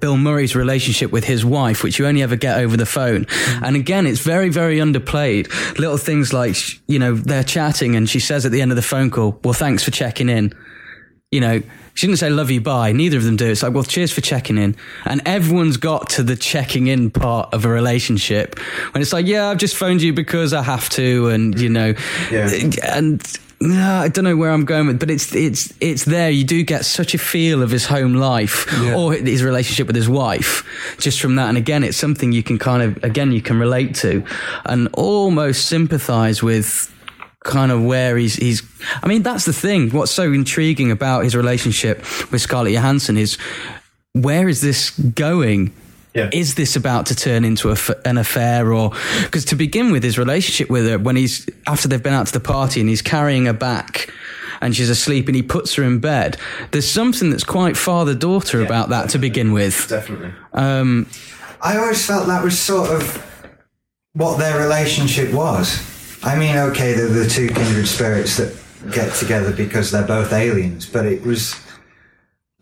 [0.00, 3.24] Bill Murray's relationship with his wife, which you only ever get over the phone.
[3.26, 3.62] Mm.
[3.62, 5.48] And again, it's very, very underplayed.
[5.78, 6.56] Little things like,
[6.88, 9.54] you know, they're chatting and she says at the end of the phone call, well,
[9.54, 10.52] thanks for checking in.
[11.30, 11.62] You know,
[11.94, 12.92] she didn't say love you, bye.
[12.92, 13.46] Neither of them do.
[13.50, 14.76] It's like, well, cheers for checking in.
[15.06, 18.58] And everyone's got to the checking in part of a relationship
[18.92, 21.28] when it's like, yeah, I've just phoned you because I have to.
[21.28, 21.94] And, you know,
[22.30, 22.50] Yeah.
[22.84, 23.22] and
[23.68, 26.30] no, I don't know where I'm going with, but it's it's it's there.
[26.30, 30.08] You do get such a feel of his home life or his relationship with his
[30.08, 30.66] wife
[30.98, 31.48] just from that.
[31.48, 34.24] And again, it's something you can kind of again you can relate to
[34.64, 36.92] and almost sympathise with
[37.44, 38.62] kind of where he's he's.
[39.02, 39.90] I mean, that's the thing.
[39.90, 41.98] What's so intriguing about his relationship
[42.32, 43.38] with Scarlett Johansson is
[44.12, 45.72] where is this going?
[46.14, 46.28] Yeah.
[46.32, 50.02] Is this about to turn into a f an affair, or because to begin with,
[50.02, 53.00] his relationship with her when he's after they've been out to the party and he's
[53.00, 54.12] carrying her back,
[54.60, 56.36] and she's asleep, and he puts her in bed.
[56.70, 59.88] There's something that's quite father daughter about that to begin with.
[59.88, 60.32] definitely.
[60.52, 61.06] Um,
[61.62, 63.24] I always felt that was sort of
[64.12, 65.80] what their relationship was.
[66.22, 68.54] I mean, okay, they're the two kindred spirits that
[68.92, 71.54] get together because they're both aliens, but it was.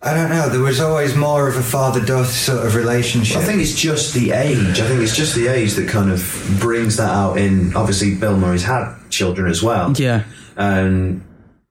[0.03, 0.49] I don't know.
[0.49, 3.37] There was always more of a father-daughter sort of relationship.
[3.37, 4.81] I think it's just the age.
[4.81, 7.37] I think it's just the age that kind of brings that out.
[7.37, 10.25] In obviously, Bill Murray's had children as well, yeah,
[10.57, 11.23] and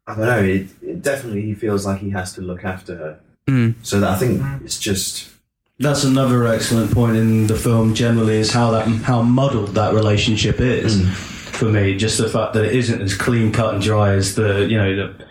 [0.06, 0.44] I don't know.
[0.44, 3.20] It, it definitely he feels like he has to look after her.
[3.48, 3.72] Hmm.
[3.82, 5.32] So that I think it's just
[5.80, 7.96] That's another excellent point in the film.
[7.96, 11.10] Generally, is how that how muddled that relationship is hmm.
[11.10, 11.98] for me.
[11.98, 14.96] Just the fact that it isn't as clean cut and dry as the you know
[14.96, 15.26] the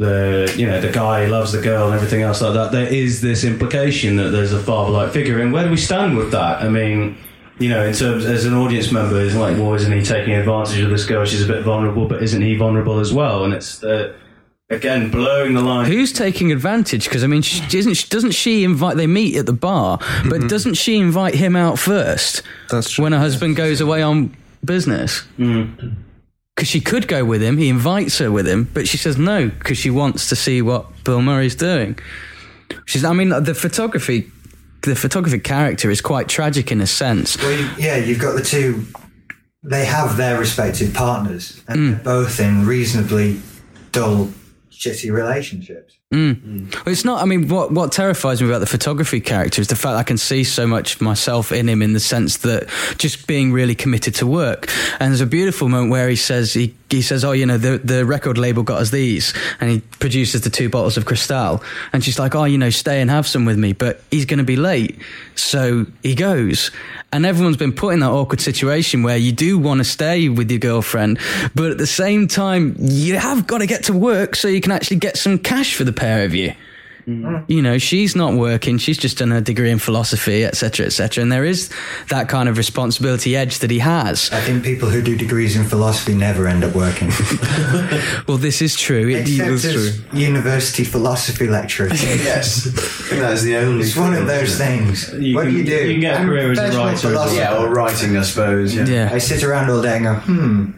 [0.00, 2.72] the you know the guy loves the girl and everything else like that.
[2.72, 6.16] There is this implication that there's a father like figure, and where do we stand
[6.16, 6.62] with that?
[6.62, 7.16] I mean.
[7.58, 10.80] You know, in terms as an audience member, is like, well, isn't he taking advantage
[10.80, 11.26] of this girl?
[11.26, 13.44] She's a bit vulnerable, but isn't he vulnerable as well?
[13.44, 14.14] And it's uh,
[14.70, 15.84] again blowing the line.
[15.84, 17.04] who's taking advantage?
[17.04, 18.96] Because I mean, she, isn't she, doesn't she invite?
[18.96, 19.98] They meet at the bar,
[20.30, 22.42] but doesn't she invite him out first?
[22.70, 23.02] That's true.
[23.02, 24.34] when her husband goes away on
[24.64, 25.24] business.
[26.60, 29.48] Because she could go with him, he invites her with him, but she says no
[29.48, 31.98] because she wants to see what Bill Murray's doing.
[32.84, 34.30] She's, I mean, the photography,
[34.82, 37.38] the photography character is quite tragic in a sense.
[37.38, 38.84] Well, you, yeah, you've got the two.
[39.62, 41.90] They have their respective partners, and hmm.
[41.92, 43.40] they're both in reasonably
[43.90, 44.28] dull,
[44.70, 45.96] shitty relationships.
[46.12, 46.34] Well,
[46.86, 47.22] It's not.
[47.22, 50.18] I mean, what what terrifies me about the photography character is the fact I can
[50.18, 52.68] see so much myself in him, in the sense that
[52.98, 54.68] just being really committed to work.
[54.98, 57.78] And there's a beautiful moment where he says he he says, "Oh, you know, the
[57.78, 62.02] the record label got us these," and he produces the two bottles of Cristal, and
[62.02, 64.44] she's like, "Oh, you know, stay and have some with me," but he's going to
[64.44, 64.98] be late,
[65.36, 66.72] so he goes,
[67.12, 70.50] and everyone's been put in that awkward situation where you do want to stay with
[70.50, 71.20] your girlfriend,
[71.54, 74.72] but at the same time, you have got to get to work so you can
[74.72, 76.52] actually get some cash for the pair of you.
[77.48, 78.78] You know, she's not working.
[78.78, 81.22] She's just done her degree in philosophy, etc., etc.
[81.22, 81.68] And there is
[82.08, 84.30] that kind of responsibility edge that he has.
[84.30, 87.10] I think people who do degrees in philosophy never end up working.
[88.28, 89.08] Well, this is true.
[89.08, 90.18] It, Except it's as true.
[90.20, 92.00] university philosophy lecturers.
[92.30, 92.64] yes,
[93.10, 93.84] that is the only.
[93.86, 95.12] It's one of those things.
[95.14, 95.86] You what can- do you do?
[95.88, 96.96] you can get a I'm career as a writer as well.
[97.12, 97.40] philosopher.
[97.40, 98.72] Yeah, or writing, I suppose.
[98.76, 98.86] Yeah.
[98.86, 99.10] Yeah.
[99.12, 100.70] I sit around all day and go, hmm.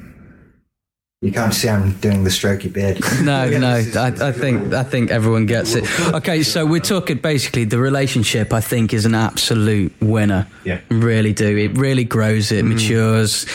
[1.22, 2.98] You can't see I'm doing the strokey beard.
[3.22, 3.76] No, Yeah, no.
[3.76, 5.84] is- I, I think I think everyone gets it.
[6.12, 8.52] Okay, so we're talking basically the relationship.
[8.52, 10.48] I think is an absolute winner.
[10.64, 10.80] Yeah.
[10.90, 11.56] really do.
[11.56, 12.50] It really grows.
[12.50, 12.74] It mm.
[12.74, 13.46] matures.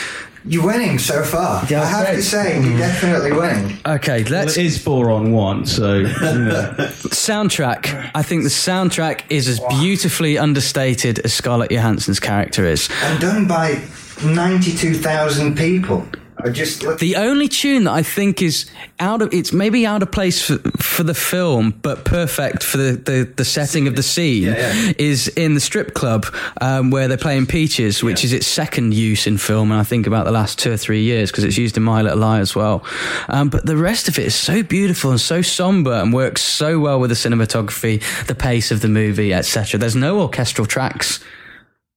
[0.46, 1.62] You're winning so far.
[1.68, 2.16] Yeah, I have great.
[2.16, 2.78] to say, you're mm.
[2.78, 3.76] definitely winning.
[3.84, 6.74] Okay, Well, let's it is four on one, so you know.
[6.78, 8.10] soundtrack.
[8.14, 12.88] I think the soundtrack is as beautifully understated as Scarlett Johansson's character is.
[13.02, 13.82] And done by
[14.24, 16.06] 92,000 people.
[16.44, 18.70] I just The only tune that I think is
[19.00, 22.92] out of it's maybe out of place for, for the film, but perfect for the,
[22.92, 24.92] the, the setting of the scene yeah.
[24.98, 26.26] is in the strip club
[26.60, 30.06] um, where they're playing Peaches, which is its second use in film, and I think
[30.06, 32.54] about the last two or three years because it's used in My Little Lie as
[32.54, 32.84] well.
[33.28, 36.78] Um, but the rest of it is so beautiful and so somber and works so
[36.78, 39.78] well with the cinematography, the pace of the movie, etc.
[39.78, 41.20] There's no orchestral tracks.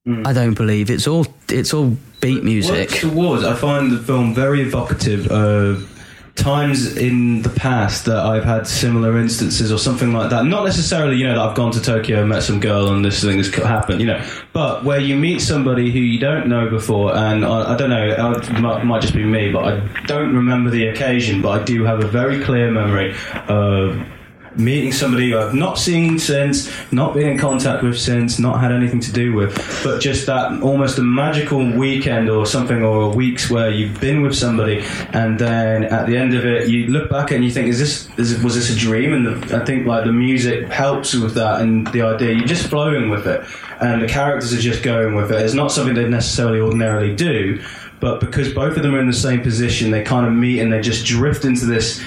[0.04, 2.90] I don't believe it's all it's all beat music.
[2.90, 3.44] Works towards.
[3.44, 5.88] I find the film very evocative of
[6.34, 10.46] times in the past that I've had similar instances or something like that.
[10.46, 13.22] Not necessarily, you know, that I've gone to Tokyo, and met some girl, and this
[13.22, 17.14] thing has happened, you know, but where you meet somebody who you don't know before,
[17.14, 20.34] and I, I don't know, uh, it might, might just be me, but I don't
[20.34, 23.14] remember the occasion, but I do have a very clear memory
[23.48, 24.04] of
[24.56, 29.00] meeting somebody I've not seen since, not been in contact with since, not had anything
[29.00, 33.70] to do with, but just that almost a magical weekend or something or weeks where
[33.70, 37.44] you've been with somebody and then at the end of it you look back and
[37.44, 39.12] you think is this is, was this a dream?
[39.12, 42.68] And the, I think like the music helps with that and the idea you're just
[42.68, 43.44] flowing with it
[43.80, 45.40] and the characters are just going with it.
[45.40, 47.62] It's not something they necessarily ordinarily do
[48.00, 50.72] but because both of them are in the same position they kind of meet and
[50.72, 52.02] they just drift into this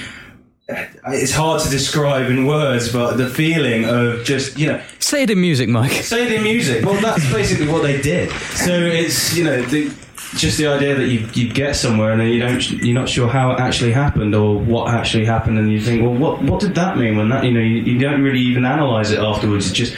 [1.08, 5.30] it's hard to describe in words, but the feeling of just you know Say it
[5.30, 5.92] in music, Mike.
[5.92, 6.84] say the music.
[6.86, 8.32] Well, that's basically what they did.
[8.56, 9.94] So it's you know the,
[10.36, 13.28] just the idea that you you get somewhere and then you don't you're not sure
[13.28, 16.74] how it actually happened or what actually happened, and you think, well, what what did
[16.76, 19.70] that mean when that you know you, you don't really even analyze it afterwards.
[19.70, 19.96] You just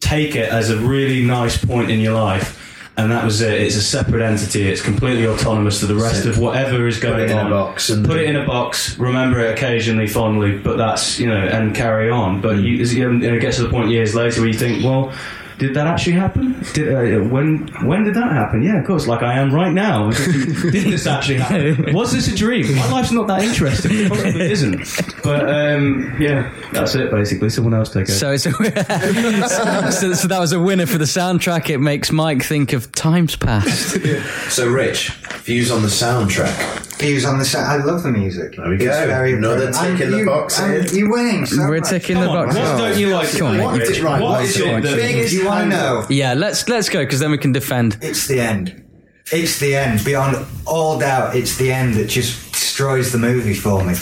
[0.00, 2.54] take it as a really nice point in your life.
[2.98, 3.62] And that was it.
[3.62, 4.68] It's a separate entity.
[4.68, 7.50] It's completely autonomous to the rest of whatever is going it in a on.
[7.50, 8.98] box and- put it in a box.
[8.98, 12.40] Remember it occasionally, fondly, but that's you know, and carry on.
[12.40, 12.64] But hmm.
[12.64, 15.12] you, as you- and it gets to the point years later where you think, well,
[15.58, 16.56] did that actually happen?
[16.72, 18.62] Did uh, when when did that happen?
[18.62, 19.06] Yeah, of course.
[19.06, 20.10] Like I am right now.
[20.10, 21.92] did this actually happen?
[21.92, 22.74] Was this a dream?
[22.76, 23.90] My life's not that interesting.
[23.92, 24.86] It probably isn't.
[25.22, 27.10] But um, yeah, that's it.
[27.10, 28.12] Basically, someone else take it.
[28.12, 28.44] So, it's
[29.98, 31.70] so, so that was a winner for the soundtrack.
[31.70, 33.98] It makes Mike think of times past.
[34.48, 35.10] So, Rich,
[35.44, 36.87] views on the soundtrack.
[36.98, 37.64] Views on the set.
[37.64, 38.54] I love the music.
[38.58, 39.06] Oh, there we It's go.
[39.06, 39.98] very Another important.
[39.98, 40.98] tick in the you- box and here.
[40.98, 41.46] You're winning.
[41.46, 41.88] So We're much.
[41.90, 42.56] ticking the Come on, box.
[42.58, 43.30] what don't you like?
[43.30, 43.88] Come on, about it, Rich.
[43.90, 44.00] Rich?
[44.02, 44.82] Right, What what is is your it?
[44.82, 46.06] the Biggest You want to know?
[46.10, 47.98] Yeah, let's let's go because then we can defend.
[48.02, 48.84] It's the end.
[49.30, 50.04] It's the end.
[50.04, 53.94] Beyond all doubt, it's the end that just destroys the movie for me.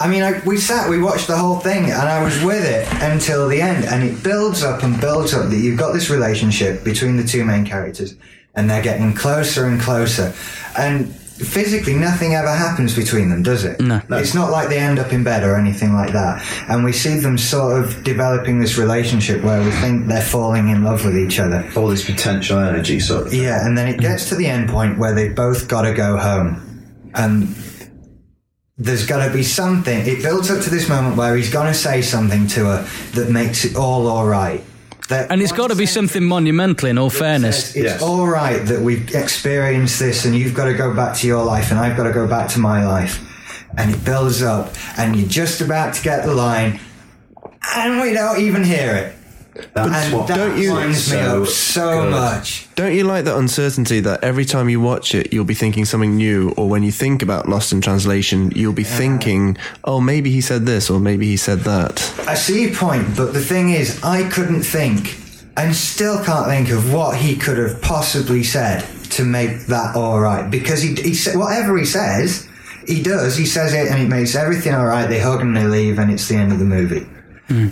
[0.00, 2.88] I mean, I, we sat, we watched the whole thing, and I was with it
[3.02, 6.82] until the end, and it builds up and builds up that you've got this relationship
[6.82, 8.16] between the two main characters,
[8.56, 10.32] and they're getting closer and closer,
[10.76, 13.80] and physically nothing ever happens between them, does it?
[13.80, 14.00] No.
[14.10, 17.18] It's not like they end up in bed or anything like that, and we see
[17.18, 21.38] them sort of developing this relationship where we think they're falling in love with each
[21.38, 21.70] other.
[21.76, 23.34] All this potential energy, sort of.
[23.34, 26.16] Yeah, and then it gets to the end point where they've both got to go
[26.16, 26.68] home.
[27.14, 27.54] And
[28.78, 30.06] there's got to be something.
[30.06, 33.30] It builds up to this moment where he's going to say something to her that
[33.30, 34.64] makes it all all right.
[35.08, 36.88] That And it's got to be something monumental.
[36.88, 38.02] In all uh, fairness, says, It's Yes.
[38.02, 41.70] all right that we've experienced this, and you've got to go back to your life,
[41.70, 43.20] and I've got to go back to my life.
[43.76, 46.78] And it builds up, and you're just about to get the line,
[47.74, 49.14] and we don't even hear it.
[49.74, 52.10] That's what that don't you- winds me so up so good.
[52.10, 52.68] much.
[52.74, 56.16] Don't you like the uncertainty that every time you watch it, you'll be thinking something
[56.16, 60.40] new, or when you think about Lost in Translation, you'll be thinking, oh, maybe he
[60.40, 62.02] said this, or maybe he said that.
[62.26, 65.16] I see your point, but the thing is, I couldn't think,
[65.58, 70.18] and still can't think of what he could have possibly said to make that all
[70.18, 70.50] right.
[70.50, 72.48] Because he, he said whatever he says,
[72.86, 73.36] He does.
[73.36, 75.06] He says it, and it makes everything all right.
[75.08, 77.06] They hug and they leave, and it's the end of the movie.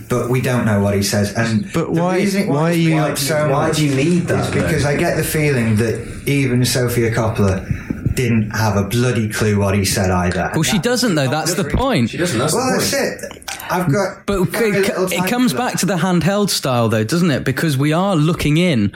[0.09, 1.33] But we don't know what he says.
[1.35, 3.95] And But the why- reason it why winds are you- up so why do you
[3.95, 4.53] need that?
[4.53, 4.85] because?
[4.85, 7.67] I get the feeling that even Sofia Coppola
[8.15, 10.51] didn't have a bloody clue what he said either.
[10.53, 11.29] Well, she doesn't though.
[11.29, 12.11] That's the point.
[12.11, 12.39] She doesn't.
[12.39, 13.43] That's Well, the that's it.
[13.71, 14.27] I've got.
[14.27, 17.45] But very it, it comes back to the handheld style, though, doesn't it?
[17.45, 18.93] Because we are looking in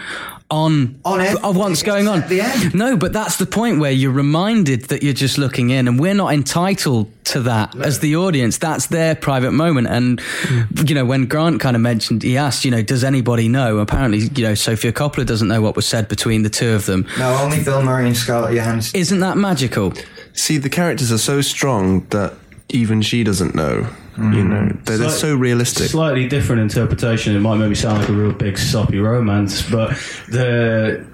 [0.50, 2.18] on On of what's going on.
[2.18, 2.74] except the end.
[2.74, 6.14] No, but that's the point where you're reminded that you're just looking in, and we're
[6.14, 8.58] not entitled to that as the audience.
[8.58, 9.88] That's their private moment.
[9.88, 10.88] And mm.
[10.88, 13.78] you know, when Grant kind of mentioned, he asked, you know, does anybody know?
[13.78, 17.06] Apparently, you know, Sofia Coppola doesn't know what was said between the two of them.
[17.18, 18.98] No, only Bill Murray and Scarlett Johansson.
[18.98, 19.92] Isn't that magical?
[20.34, 22.34] See, the characters are so strong that
[22.74, 23.88] even she doesn't know.
[24.16, 25.88] You know, they're, they're so realistic.
[25.88, 27.34] Slightly different interpretation.
[27.34, 29.90] It might maybe sound like a real big soppy romance, but
[30.28, 31.04] the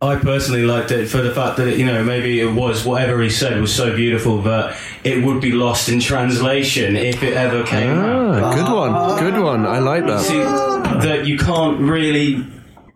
[0.00, 3.30] I personally liked it for the fact that you know maybe it was whatever he
[3.30, 7.90] said was so beautiful that it would be lost in translation if it ever came
[7.90, 8.42] out.
[8.44, 9.66] Ah, good one, good one.
[9.66, 10.20] I like that.
[10.20, 12.46] See that you can't really.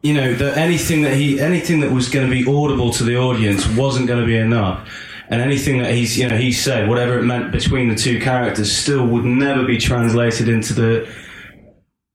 [0.02, 3.16] You know that anything that he, anything that was going to be audible to the
[3.16, 4.88] audience wasn't going to be enough,
[5.32, 8.70] and anything that he's, you know, he said, whatever it meant between the two characters,
[8.70, 11.10] still would never be translated into the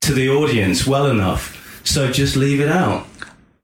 [0.02, 1.82] to the audience well enough.
[1.84, 3.08] So just leave it out.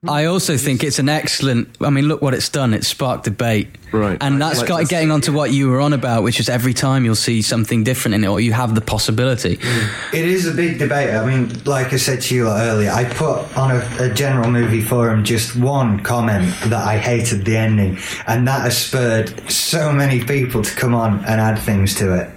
[0.08, 1.70] I also think it's an excellent.
[1.80, 2.74] I mean, look what it's done.
[2.74, 4.18] It's sparked debate, Right.
[4.22, 4.90] And that's Like got this.
[4.90, 8.16] getting onto what you were on about, which is every time you'll see something different
[8.16, 9.58] in it, or you have the possibility.
[9.58, 10.14] Mm.
[10.14, 11.14] It is a big debate.
[11.14, 14.82] I mean, like I said to you earlier, I put on a, a general movie
[14.82, 20.24] forum just one comment that I hated the ending, and that has spurred so many
[20.24, 22.30] people to come on and add things to it.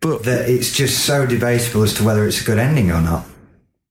[0.00, 3.24] But That it's just so debatable as to whether it's a good ending or not.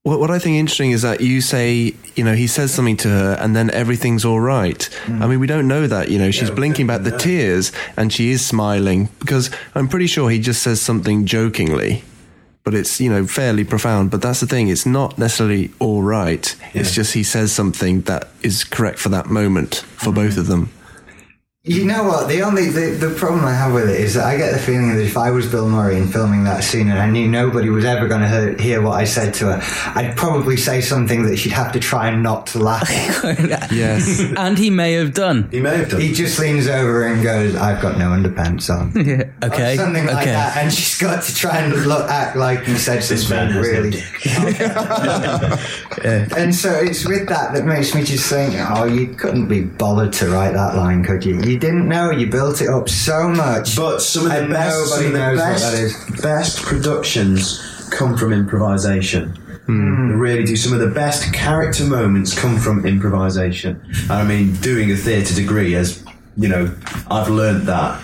[0.10, 3.10] What, what I think interesting is that you say, you know, he says something to
[3.10, 4.80] her and then everything's all right.
[5.06, 5.22] Mm.
[5.22, 8.32] I mean, we don't know that, you know, she's blinking back the tears and she
[8.32, 12.04] is smiling because I'm pretty sure he just says something jokingly.
[12.63, 14.12] But it's, you know, fairly profound.
[14.12, 16.56] But that's the thing, it's not necessarily all right.
[16.74, 20.39] It's just he says something that is correct for that moment for both mm.
[20.39, 20.72] of them.
[21.69, 22.27] You know what?
[22.29, 24.89] The only the, the problem I have with it is that I get the feeling
[24.95, 27.86] that if I was Bill Murray and filming that scene and I knew nobody was
[27.86, 29.62] ever going to hear what I said to her,
[29.93, 32.89] I'd probably say something that she'd have to try and not to laugh.
[33.71, 34.19] Yes.
[34.38, 35.47] and he may have done.
[35.51, 36.01] He may have done.
[36.01, 39.29] he just leans over and goes, "I've got no underpants on." yeah.
[39.43, 40.32] Okay, Or something like okay.
[40.32, 43.58] that, and she's got to try and look act like he said This man something
[43.58, 43.91] has really.
[43.91, 44.05] dick.
[46.36, 50.13] And so it's with that that makes me just think, oh, you couldn't be bothered
[50.13, 51.39] to write that line, could you?
[51.41, 52.12] You didn't know.
[52.12, 53.76] You built it up so much.
[53.76, 56.22] But some of the And best, some of the best, that is.
[56.22, 59.38] best productions come from improvisation.
[59.67, 60.56] They really do.
[60.56, 63.80] Some of the best character moments come from improvisation.
[64.04, 66.04] And I mean, doing a theatre degree, as
[66.38, 66.76] you know,
[67.12, 68.02] I've learned that.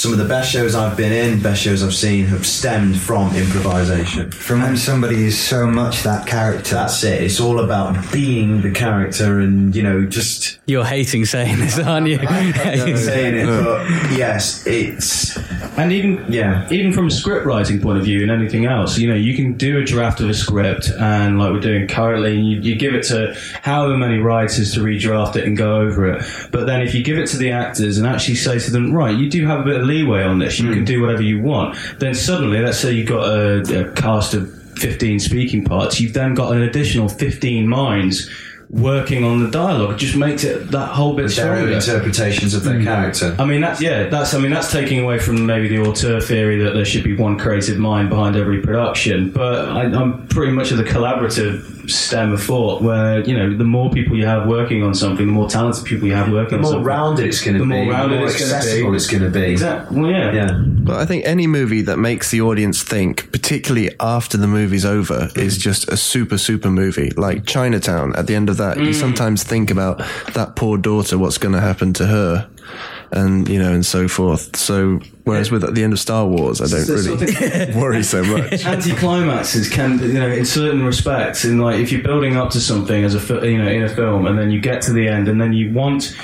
[0.00, 3.36] Some of the best shows I've been in, best shows I've seen, have stemmed from
[3.36, 4.30] improvisation.
[4.30, 6.76] From when somebody is so much that character.
[6.76, 7.22] That's it.
[7.22, 12.06] It's all about being the character and, you know, just You're hating saying this, aren't
[12.06, 12.16] you?
[12.18, 13.44] Hating saying it.
[13.44, 15.36] But yes, it's.
[15.76, 16.66] And even Yeah.
[16.70, 19.52] even from a script writing point of view and anything else, you know, you can
[19.58, 23.02] do a draft of a script and like we're doing currently, you, you give it
[23.08, 26.24] to however many writers to redraft it and go over it.
[26.50, 29.14] But then if you give it to the actors and actually say to them, right,
[29.14, 30.84] you do have a bit of leeway on this, you can hmm.
[30.84, 31.76] do whatever you want.
[31.98, 36.34] Then suddenly, let's say you've got a, a cast of 15 speaking parts, you've then
[36.34, 38.30] got an additional 15 minds
[38.70, 39.98] working on the dialogue.
[39.98, 41.72] Just makes it that whole bit Their own stronger.
[41.72, 42.84] interpretations of their mm.
[42.84, 43.34] character.
[43.38, 44.08] I mean, that's yeah.
[44.08, 47.16] That's I mean, that's taking away from maybe the auteur theory that there should be
[47.16, 49.30] one creative mind behind every production.
[49.30, 53.64] But I, I'm pretty much of the collaborative stem of thought, where you know, the
[53.64, 56.68] more people you have working on something, the more talented people you have working The
[56.68, 58.56] on more rounded it's going to The be, more rounded the more it's gonna be.
[58.56, 59.50] accessible it's going to be.
[59.50, 60.00] Exactly.
[60.00, 60.32] Well, yeah.
[60.32, 60.62] Yeah.
[60.64, 65.28] But I think any movie that makes the audience think, particularly after the movie's over,
[65.34, 67.10] is just a super, super movie.
[67.10, 68.94] Like Chinatown, at the end of that, you mm.
[68.94, 69.98] sometimes think about
[70.34, 72.48] that poor daughter, what's going to happen to her,
[73.10, 74.56] and, you know, and so forth.
[74.56, 78.22] So, whereas with at the end of Star Wars, I don't So- really worry so
[78.22, 78.64] much.
[78.64, 83.04] anti-climaxes can you know in certain respects in like if you're building up to something
[83.04, 85.40] as a you know in a film and then you get to the end and
[85.40, 86.16] then you want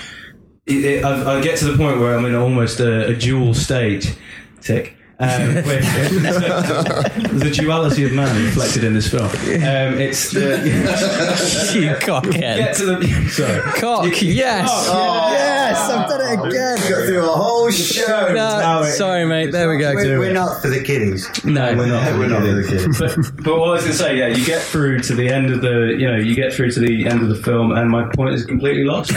[0.66, 3.55] it, it, I, I get to the point where I'm in almost a, a dual
[3.55, 4.18] state
[4.61, 5.67] tick um, with
[7.41, 10.59] the duality of man reflected in this film um, it's the
[11.75, 12.77] you get cockhead.
[12.77, 14.69] to the sorry Cock, yes.
[14.69, 16.77] yes, I've done it again.
[16.89, 18.33] Go through a whole show.
[18.33, 19.53] No, sorry, mate.
[19.53, 19.95] There we go.
[19.95, 21.29] We're, we're not for the kiddies.
[21.45, 22.19] No, we're not.
[22.19, 22.99] We're not for the kids.
[23.35, 25.51] but, but what I was going to say, yeah, you get through to the end
[25.51, 28.09] of the, you know, you get through to the end of the film, and my
[28.14, 29.12] point is completely lost.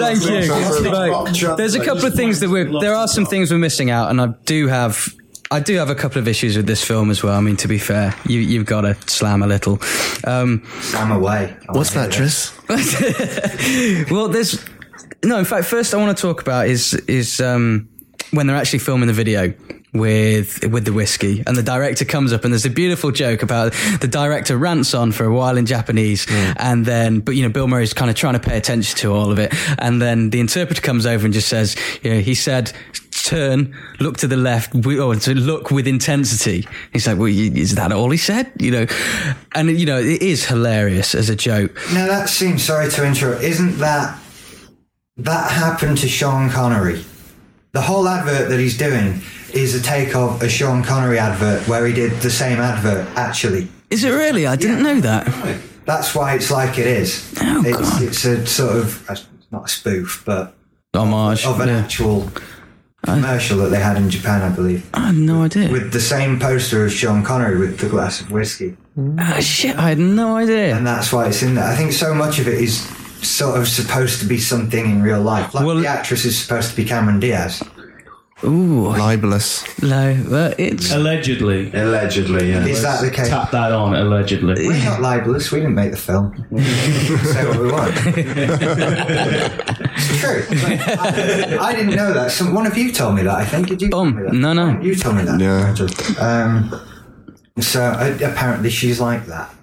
[0.00, 0.90] Thank you.
[0.90, 1.56] Right.
[1.56, 2.80] There's a couple of things that we're.
[2.80, 5.08] There are some things we're missing out, and I do have.
[5.52, 7.34] I do have a couple of issues with this film as well.
[7.34, 9.80] I mean, to be fair, you, you've got to slam a little.
[10.24, 11.56] Um, Slam away.
[11.68, 12.28] I What's that, hear.
[12.28, 12.52] Tris?
[14.10, 14.64] well, there's
[15.24, 15.38] no.
[15.38, 17.88] In fact, first I want to talk about is is um,
[18.30, 19.52] when they're actually filming the video
[19.92, 23.72] with with the whiskey, and the director comes up, and there's a beautiful joke about
[24.00, 26.26] the director rants on for a while in Japanese,
[26.56, 29.32] and then but you know Bill Murray's kind of trying to pay attention to all
[29.32, 32.72] of it, and then the interpreter comes over and just says, you know, he said.
[33.24, 36.66] Turn, look to the left, or to look with intensity.
[36.92, 38.86] He's like, "Well, is that all he said?" You know,
[39.54, 41.74] and you know, it is hilarious as a joke.
[41.92, 43.42] Now that seems sorry to interrupt.
[43.42, 44.18] Isn't that
[45.18, 47.04] that happened to Sean Connery?
[47.72, 49.20] The whole advert that he's doing
[49.54, 53.06] is a take of a Sean Connery advert where he did the same advert.
[53.16, 54.46] Actually, Is it really?
[54.46, 55.60] I didn't know that.
[55.86, 57.32] that's why it's like it is.
[57.40, 58.02] Oh, it's, God.
[58.02, 59.08] it's a sort of
[59.52, 60.54] not a spoof, but
[60.94, 61.44] Homage.
[61.46, 61.78] of an yeah.
[61.78, 62.30] actual
[63.02, 65.70] commercial that they had in Japan, I believe, I had no idea.
[65.70, 68.76] with the same poster of Sean Connery with the glass of whiskey.
[69.18, 70.76] Ah, shit, I had no idea.
[70.76, 71.64] and that's why it's in there.
[71.64, 72.84] I think so much of it is
[73.22, 75.54] sort of supposed to be something in real life.
[75.54, 77.62] Like Well- the actress is supposed to be Cameron Diaz.
[78.42, 79.62] Ooh, Libelous.
[79.82, 81.70] no, but it's Allegedly.
[81.74, 82.64] Allegedly, yeah.
[82.64, 83.28] Is that the case?
[83.28, 84.66] Tap that on, allegedly.
[84.66, 85.52] We're not libelous.
[85.52, 86.32] We didn't make the film.
[86.56, 87.92] Say what we want.
[88.86, 90.46] it's true.
[90.50, 92.30] I, I didn't know that.
[92.30, 93.34] Some, one of you told me that.
[93.34, 93.68] I think.
[93.68, 93.90] Did you?
[93.90, 94.16] tell Bum.
[94.16, 94.32] me that?
[94.32, 94.80] No, no.
[94.80, 95.38] You told me that.
[95.38, 95.74] Yeah.
[96.24, 96.80] Um,
[97.60, 99.54] so uh, apparently she's like that.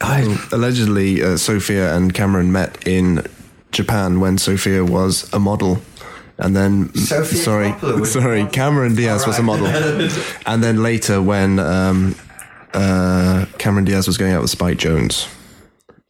[0.00, 3.26] I, Allegedly, uh, Sofia and Cameron met in
[3.72, 5.80] Japan when Sofia was a model.
[6.36, 8.52] And then, Sofia sorry, Coppola sorry, model?
[8.52, 9.66] Cameron Diaz was a model.
[10.46, 12.16] and then later, when um,
[12.72, 15.28] uh, Cameron Diaz was going out with Spike Jonze.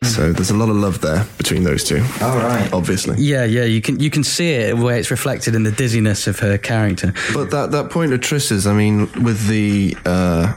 [0.03, 2.71] So there's a lot of love there between those two, All right.
[2.75, 3.17] obviously.
[3.17, 6.39] yeah, yeah, you can you can see it where it's reflected in the dizziness of
[6.41, 7.15] her character.
[7.33, 10.53] But that, that point of Triss's, I mean, with the uh,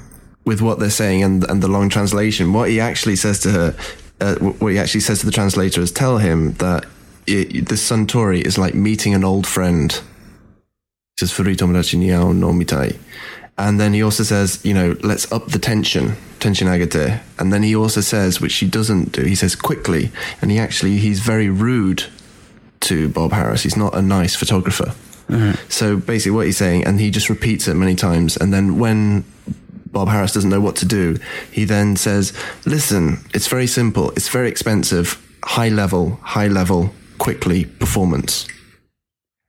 [0.47, 3.75] with what they're saying and and the long translation, what he actually says to her,
[4.21, 6.85] uh, what he actually says to the translator is tell him that
[7.27, 9.91] it, the Suntory is like meeting an old friend.
[9.91, 12.97] He says "Furui tomodachi ni ao no mitai,"
[13.57, 17.63] and then he also says, you know, let's up the tension, tension agate, and then
[17.63, 21.49] he also says, which he doesn't do, he says quickly, and he actually he's very
[21.49, 22.05] rude
[22.79, 23.63] to Bob Harris.
[23.63, 24.93] He's not a nice photographer.
[25.67, 29.25] So basically, what he's saying, and he just repeats it many times, and then when
[29.91, 31.17] Bob Harris doesn't know what to do,
[31.51, 32.33] he then says,
[32.65, 34.11] "Listen, it's very simple.
[34.11, 35.21] It's very expensive.
[35.43, 38.47] High level, high level, quickly performance.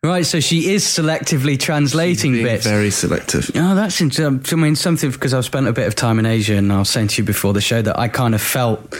[0.04, 2.64] Right, so she is selectively translating bits.
[2.64, 3.50] very selective.
[3.56, 4.26] Oh, that's interesting.
[4.26, 6.78] Um, I mean, something because I've spent a bit of time in Asia, and I
[6.78, 8.96] was saying to you before the show that I kind of felt,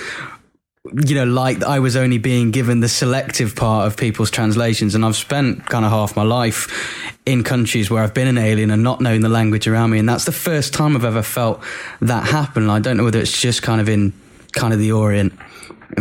[0.84, 5.04] you know, like I was only being given the selective part of people's translations, and
[5.04, 8.82] I've spent kind of half my life in countries where I've been an alien and
[8.82, 11.62] not knowing the language around me, and that's the first time I've ever felt
[12.00, 12.70] that happen.
[12.70, 14.12] I don't know whether it's just kind of in
[14.52, 15.32] kind of the Orient.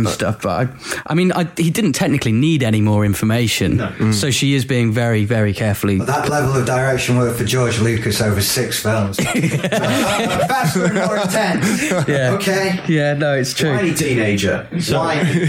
[0.06, 0.68] And stuff, but I,
[1.06, 4.14] I mean, I, he didn't technically need any more information, mm.
[4.14, 8.20] so she is being very, very carefully That level of direction worked for George Lucas
[8.20, 9.16] over six films.
[9.18, 11.90] Faster and more intense.
[12.08, 12.32] Yeah.
[12.32, 12.80] Okay.
[12.88, 13.72] Yeah, no, it's true.
[13.72, 14.66] Whiny teenager.
[14.90, 15.48] Whiny.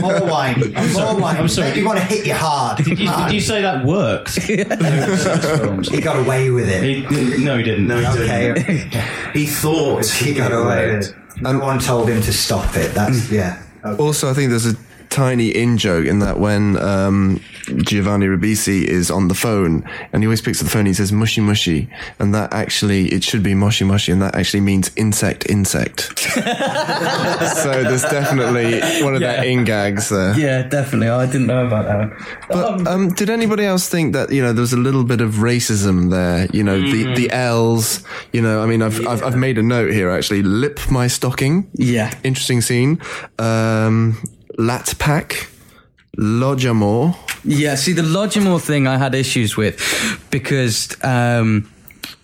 [0.00, 0.68] More whiny.
[0.92, 1.38] More whiny.
[1.38, 1.68] I'm sorry.
[1.68, 2.84] Make you want to hit you hard.
[2.84, 3.28] Did you, Hard.
[3.28, 4.38] did you say that worked?
[5.90, 6.82] He got away with it.
[6.82, 7.86] He- no, he didn't.
[7.86, 8.58] No, he didn't.
[8.58, 9.02] Okay.
[9.32, 11.42] He thought he got away with it.
[11.42, 12.92] No one told him to stop it.
[12.94, 13.32] That's mm.
[13.32, 13.62] yeah.
[13.84, 14.02] Okay.
[14.02, 14.76] Also, I think there's a
[15.10, 17.40] tiny in joke in that when um,
[17.78, 21.12] Giovanni Ribisi is on the phone and he always picks up the phone, he says
[21.12, 21.88] mushy mushy,
[22.18, 26.18] and that actually it should be mushy mushy, and that actually means insect insect.
[26.18, 30.38] so there's definitely one of their in gags there.
[30.38, 31.08] Yeah, definitely.
[31.08, 32.48] I didn't know about that.
[32.48, 35.34] But um, did anybody else think that you know there was a little bit of
[35.34, 36.46] racism there?
[36.52, 38.02] You know the the L's.
[38.32, 40.42] You know, I mean, I've I've, I've made a note here actually.
[40.42, 41.68] Lip my stocking.
[41.74, 42.14] Yeah.
[42.22, 43.00] Interesting scene.
[43.38, 44.18] Um,
[44.60, 45.48] Lat pack.
[46.18, 47.16] Lodjamore.
[47.44, 49.78] Yeah, see, the Lodgemore thing I had issues with
[50.30, 51.70] because um,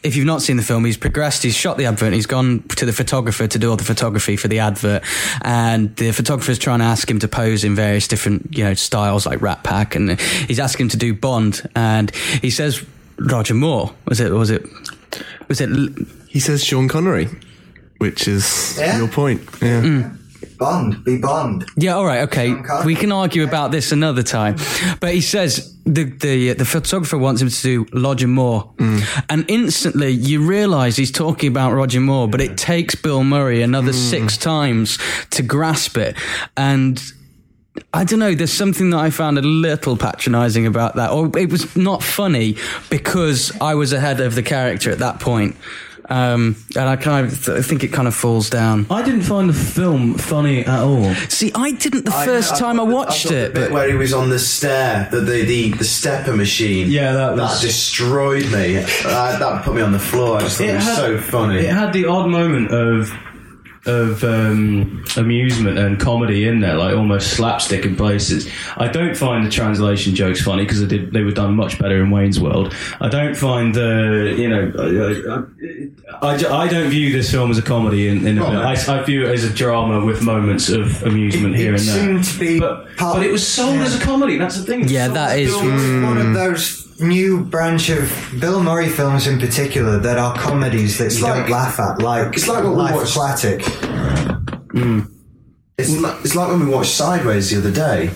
[0.02, 2.84] if you've not seen the film, he's progressed, he's shot the advert, he's gone to
[2.84, 5.02] the photographer to do all the photography for the advert,
[5.42, 9.24] and the photographer's trying to ask him to pose in various different, you know, styles
[9.24, 12.10] like Rat Pack, and he's asking him to do Bond, and
[12.42, 12.84] he says
[13.18, 13.94] Roger Moore.
[14.06, 14.30] Was it?
[14.32, 14.66] Was it?
[15.48, 15.70] Was it?
[16.28, 17.28] He says Sean Connery,
[17.98, 18.98] which is Yeah.
[18.98, 19.40] your point.
[19.62, 20.10] Yeah.
[20.58, 21.66] Bond, be Bond.
[21.76, 22.54] Yeah, all right, okay.
[22.84, 24.56] We can argue about this another time.
[25.00, 29.24] But he says the the uh, the photographer wants him to do Roger Moore, mm.
[29.28, 33.92] and instantly you realise he's talking about Roger Moore, but it takes Bill Murray another
[33.92, 34.10] mm.
[34.10, 34.98] six times
[35.30, 36.16] to grasp it,
[36.56, 37.00] and.
[37.92, 38.34] I don't know.
[38.34, 42.56] There's something that I found a little patronising about that, or it was not funny
[42.88, 45.56] because I was ahead of the character at that point,
[46.08, 48.86] um, and I kind of I think it kind of falls down.
[48.90, 51.14] I didn't find the film funny at all.
[51.28, 53.72] See, I didn't the first time I, thought the- watched thought the it, bit but
[53.72, 56.88] where he was on the stair, the the the, the stepper machine.
[56.90, 58.78] Yeah, that was- destroyed me.
[58.78, 60.38] Uh, that put me on the floor.
[60.38, 61.58] I just thought it, was so funny.
[61.60, 63.12] It had the odd moment of
[63.86, 68.48] of um, amusement and comedy in there, like almost slapstick in places.
[68.76, 72.10] I don't find the translation jokes funny because they they were done much better in
[72.10, 72.74] Wayne's World.
[73.00, 74.72] I don't find the you know
[76.20, 78.08] I, I, I, I don't view this film as a comedy.
[78.08, 81.58] In, in a, I, I view it as a drama with moments of amusement It-
[81.60, 82.00] here it and there.
[82.22, 83.84] seemed to be but, part- but it was sold yeah.
[83.84, 84.36] as a comedy.
[84.38, 84.82] That's the thing.
[84.82, 86.04] It's Yeah, that is that as is- Bill Murray.
[86.06, 91.12] One of those new branch of Bill Murray films in particular that are comedies that
[91.14, 93.62] you like- don't laugh at, like it's like what we Life watched- Aquatic.
[94.72, 95.00] Hmm.
[95.78, 98.10] It's like, it's like when we watched Sideways the other day.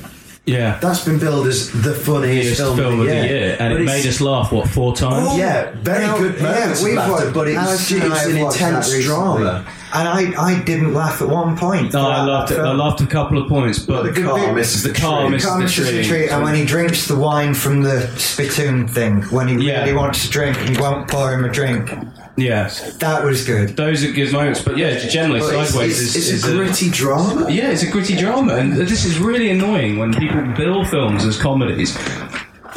[0.46, 0.78] Yeah.
[0.80, 4.06] That's been billed as the funniest Biggest film, of the year, and But it made
[4.06, 5.28] us laugh what four times.
[5.30, 8.02] Oh, yeah, very You know, good moments yeah, we've watched- but it was, Alison it
[8.04, 9.04] and was I an have watched intense recently.
[9.04, 9.64] drama.
[9.92, 11.92] And I, I didn't laugh at one point.
[11.94, 12.52] No, I laughed.
[12.52, 15.30] At, I laughed a couple of points, but the car misses the the car tree.
[15.30, 16.04] misses the miss the tree.
[16.04, 19.80] tree, and when he drinks the wine from the spittoon thing, when he Yeah.
[19.80, 21.90] really wants to drink and you won't pour him a drink,
[22.36, 22.70] yeah,
[23.00, 23.76] that was good.
[23.76, 24.62] those are good moments.
[24.62, 27.50] But yeah, generally, But sideways it's, is, it's is a gritty drama.
[27.50, 31.36] yeah, it's a gritty drama, and this is really annoying when people bill films as
[31.36, 31.96] comedies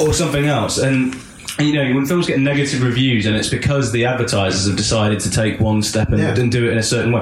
[0.00, 1.14] or something else, and.
[1.58, 5.30] You know, when films get negative reviews, and it's because the advertisers have decided to
[5.30, 6.34] take one step and, Yeah.
[6.36, 7.20] and do it in a certain way.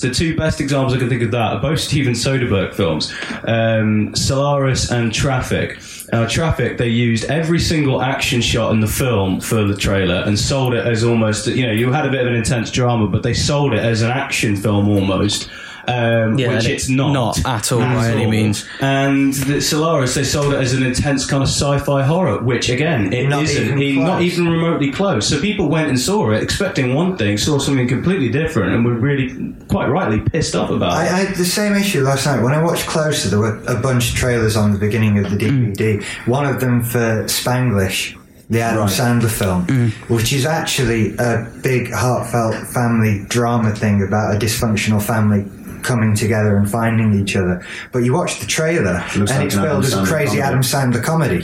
[0.00, 3.12] The two best examples I can think of that are both Steven Soderbergh films,
[3.46, 5.78] um, Solaris and Traffic.
[6.12, 10.38] Uh, Traffic, they used every single action shot in the film for the trailer and
[10.38, 13.22] sold it as almost, you know, you had a bit of an intense drama, but
[13.22, 15.48] they sold it as an action film almost.
[15.88, 17.12] Um, Yeah, which and it's not.
[17.12, 18.66] not at all by any means.
[18.80, 23.12] And the Solaris, they sold it as an intense kind of sci-fi horror, which again,
[23.12, 25.28] it Not not even even not even remotely close.
[25.28, 28.94] So people went and saw it expecting one thing, saw something completely different, and were
[28.94, 31.12] really quite rightly pissed off about I, it.
[31.12, 32.42] I had the same issue last night.
[32.42, 35.36] When I watched Closer, there were a bunch of trailers on the beginning of the
[35.36, 36.02] DVD.
[36.26, 38.16] One of them for Spanglish,
[38.50, 44.38] the Adam Sandler film, which is actually a big, heartfelt family drama thing about a
[44.38, 45.44] dysfunctional family
[45.84, 47.64] coming together and finding each other.
[47.92, 50.42] But you watch the trailer, and like it's an Adam billed as a crazy comedy.
[50.42, 51.42] Adam Sandler comedy,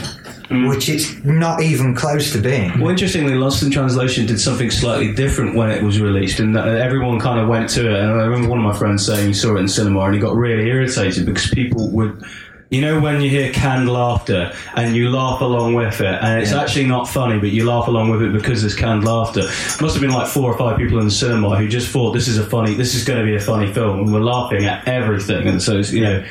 [0.48, 0.68] mm.
[0.68, 2.78] which it's not even close to being.
[2.80, 7.20] Well, interestingly, Lost in Translation did something slightly different when it was released, and everyone
[7.20, 8.00] kind of went to it.
[8.00, 10.20] And I remember one of my friends saying he saw it in cinema and he
[10.20, 12.24] got really irritated because people would.
[12.70, 16.52] You know when you hear canned laughter and you laugh along with it, and it's
[16.52, 19.42] actually not funny, but you laugh along with it because there's canned laughter.
[19.80, 22.28] Must have been like four or five people in the cinema who just thought this
[22.28, 24.86] is a funny, this is going to be a funny film, and we're laughing at
[24.86, 25.48] everything.
[25.48, 26.24] And so it's, you know,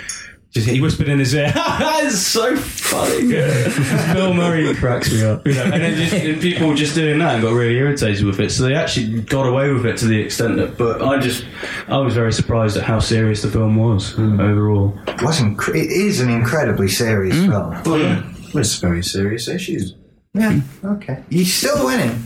[0.52, 3.28] just, he whispered in his ear, "It's so funny."
[4.14, 5.64] Bill Murray cracks me up, you know.
[5.66, 8.50] And then just, and people were just doing that and got really irritated with it.
[8.52, 10.78] So they actually got away with it to the extent that.
[10.78, 11.46] But I just,
[11.90, 14.40] I was very surprised at how serious the film was hmm.
[14.40, 14.98] overall.
[15.08, 15.60] It wasn't.
[15.70, 17.50] It is an incredibly serious hmm.
[17.50, 17.74] film.
[17.74, 18.24] Oh,
[18.54, 19.96] but it's very serious issues.
[20.34, 20.60] Yeah.
[20.60, 20.88] Hmm.
[20.88, 21.24] Okay.
[21.30, 22.24] You're still winning.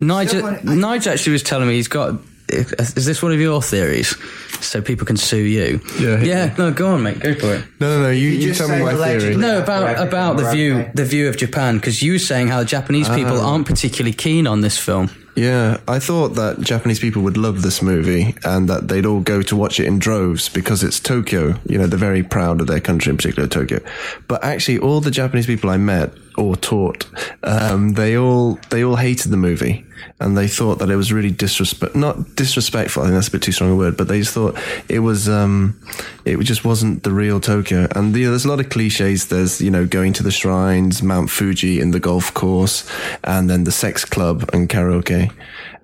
[0.00, 2.14] Nigel, Still want- Nigel actually was telling me he's got.
[2.48, 4.14] Is this one of your theories?
[4.60, 5.80] So people can sue you?
[5.98, 6.22] Yeah.
[6.22, 6.54] Yeah.
[6.58, 7.18] No, go on, mate.
[7.18, 7.64] Go for it.
[7.80, 8.10] No, no, no.
[8.10, 9.36] You, You you just tell me my theory.
[9.36, 10.96] No, about about the view right.
[10.96, 13.16] the view of Japan because you were saying how Japanese ah.
[13.16, 15.10] people aren't particularly keen on this film.
[15.36, 19.42] Yeah, I thought that Japanese people would love this movie and that they'd all go
[19.42, 21.56] to watch it in droves because it's Tokyo.
[21.66, 23.80] You know, they're very proud of their country, in particular Tokyo.
[24.28, 27.06] But actually, all the Japanese people I met or taught,
[27.42, 29.84] um, they all they all hated the movie
[30.20, 33.02] and they thought that it was really disrespect not disrespectful.
[33.02, 35.28] I think that's a bit too strong a word, but they just thought it was
[35.28, 35.80] um,
[36.24, 37.86] it just wasn't the real Tokyo.
[37.94, 39.28] And you know, there's a lot of cliches.
[39.28, 42.88] There's you know going to the shrines, Mount Fuji, in the golf course,
[43.22, 45.32] and then the sex club and karaoke.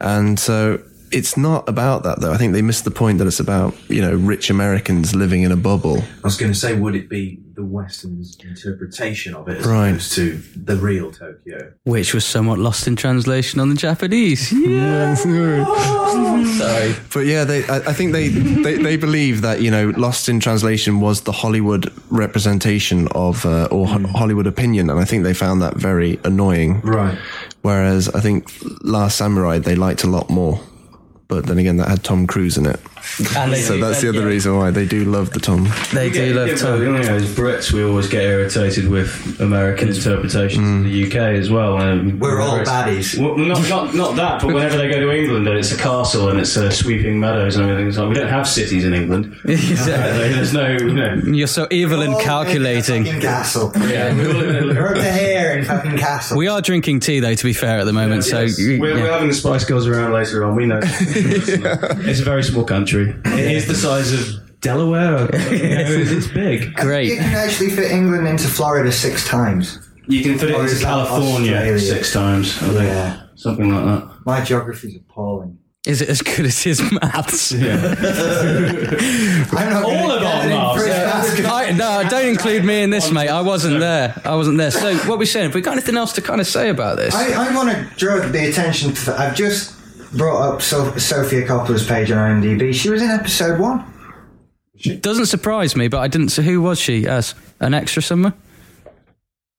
[0.00, 2.32] And so it's not about that though.
[2.32, 5.52] I think they missed the point that it's about you know rich Americans living in
[5.52, 5.98] a bubble.
[5.98, 9.88] I was going to say, would it be the Western's interpretation of it as Right.
[9.90, 11.72] opposed to the real Tokyo?
[11.84, 14.52] Which was somewhat lost in translation on the Japanese.
[14.70, 15.14] Yeah.
[16.58, 16.94] Sorry.
[17.12, 20.40] But yeah, they, I, I think they, they, they believe that, you know, Lost in
[20.40, 24.90] Translation was the Hollywood representation of, uh, or Ho- Hollywood opinion.
[24.90, 26.80] And I think they found that very annoying.
[26.82, 27.18] Right.
[27.62, 28.50] Whereas I think
[28.82, 30.60] Last Samurai, they liked a lot more.
[31.30, 32.80] But then again, that had Tom Cruise in it.
[33.36, 35.68] And they So do, that's the other yeah, reason why they do love the Tom.
[35.92, 36.82] They Yeah, do yeah, love but, Tom.
[36.82, 41.50] You know, as Brits, we always get irritated with American interpretations of the UK as
[41.50, 41.76] well.
[41.78, 43.18] Um, We're all Brits- baddies.
[43.18, 46.28] Well, not, not, not that, but whenever they go to England and it's a castle
[46.28, 49.36] and it's uh, sweeping meadows and everything, it's like we don't have cities in England.
[49.44, 50.28] exactly.
[50.32, 51.14] There's no, you know.
[51.26, 53.04] You're so evil and All in a calculating.
[53.20, 53.72] Castle.
[53.90, 56.38] Yeah, we all live in a We're up to here in fucking Castle.
[56.38, 58.24] We are drinking tea, though, to be fair, at the moment.
[58.24, 58.56] So Yes.
[58.58, 59.02] we're, yeah.
[59.02, 60.54] we're having the Spice Girls around later on.
[60.54, 60.80] We know.
[60.82, 62.89] It's a very small country.
[62.98, 65.20] It is the size of Delaware.
[65.52, 66.74] You know, it's, it's big.
[66.74, 67.08] Great.
[67.08, 69.78] You can actually fit England into Florida six times.
[70.06, 71.78] You can fit it Or into is that California Australia?
[71.78, 72.56] six times.
[72.62, 72.78] I think.
[72.82, 73.22] Yeah.
[73.36, 74.08] Something like that.
[74.26, 75.58] My geography's appalling.
[75.86, 77.52] Is it as good as his maths?
[77.54, 77.60] I'm
[79.70, 81.46] not All gonna of get our in maths, for basket.
[81.46, 83.28] I, no, don't include me in this, mate.
[83.28, 84.20] I wasn't there.
[84.24, 84.70] I wasn't there.
[84.70, 85.46] So, what we're saying?
[85.46, 87.14] Have we got anything else to kind of say about this?
[87.14, 89.18] I, I want to draw the attention to.
[89.18, 89.74] I've just
[90.12, 92.72] brought up so- Sofia Coppola's page on IMDb.
[92.74, 93.84] She was in episode one.
[95.00, 96.30] Doesn't surprise me, but I didn't.
[96.30, 98.32] So, who was she as an extra somewhere?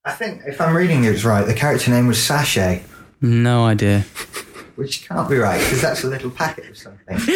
[0.04, 2.82] I think, if I'm reading it right, the character name was Sachet,
[3.20, 4.00] No idea.
[4.74, 7.18] which can't be right because that's a little packet of something.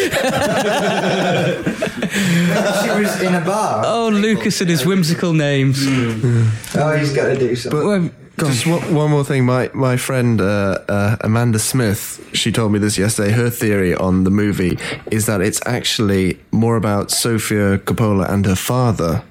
[2.07, 3.83] She was in a bar.
[3.85, 5.79] Oh, Lucas and his whimsical names.
[6.75, 7.79] Oh, he's got to do something.
[7.79, 8.11] Well, go on.
[8.39, 9.45] Just one, more thing.
[9.45, 13.31] My my friend uh, uh, Amanda Smith, she told me this yesterday.
[13.31, 14.77] Her theory on the movie
[15.09, 19.23] is that it's actually more about Sofia Coppola and her father.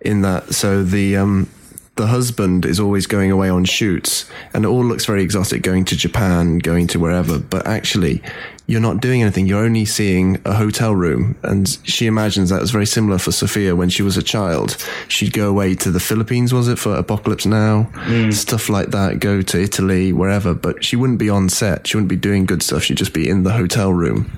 [0.00, 1.48] In that, so the um,
[1.96, 5.84] the husband is always going away on shoots, and it all looks very exotic, going
[5.86, 7.38] to Japan, going to wherever.
[7.38, 8.22] But actually,
[8.66, 9.46] you're not doing anything.
[9.46, 11.36] You're only seeing a hotel room.
[11.42, 14.76] And she imagines that was very similar for Sofia when she was a child.
[15.08, 17.90] She'd go away to the Philippines, was it, for Apocalypse Now?
[18.06, 18.34] Mm.
[18.34, 20.52] Stuff like that, go to Italy, wherever.
[20.52, 21.86] But she wouldn't be on set.
[21.86, 22.82] She wouldn't be doing good stuff.
[22.82, 24.30] She'd just be in the hotel room.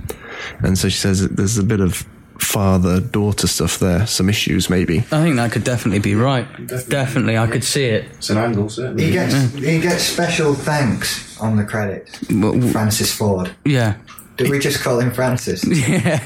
[0.60, 2.06] And so she says there's a bit of
[2.38, 4.98] father daughter stuff there, some issues maybe.
[5.12, 6.46] I think that could definitely be right.
[6.88, 8.06] Definitely, I could see it.
[8.16, 9.04] It's an angle, certainly.
[9.04, 12.20] He gets he gets special thanks on the credits.
[12.30, 13.54] Well, Francis Ford.
[13.64, 13.96] Yeah.
[14.38, 15.64] Did we just call him Francis?
[15.88, 16.18] Yeah.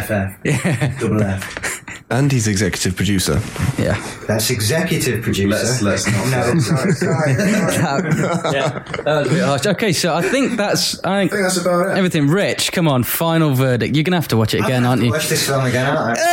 [0.00, 1.00] FF.
[1.00, 1.84] Double F.
[2.10, 3.38] And he's executive producer.
[3.78, 4.00] Yeah.
[4.26, 5.48] That's executive producer.
[5.50, 7.34] Let's- let's not- No, sorry, sorry.
[7.34, 8.54] sorry.
[8.54, 8.82] yeah.
[9.04, 9.66] That was a bit harsh.
[9.66, 10.98] Okay, so I think that's.
[11.04, 11.98] I think I think that's about it.
[11.98, 12.28] everything.
[12.28, 13.94] Rich, come on, final verdict.
[13.94, 15.10] You're gonna have to watch it again, aren't you?
[15.10, 16.24] Watch this film again, aren't I?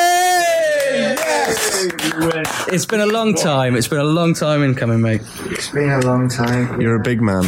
[2.72, 3.76] It's been a long time.
[3.76, 5.22] It's been a long time in coming, mate.
[5.46, 6.80] It's been a long time.
[6.82, 7.44] You're a big man.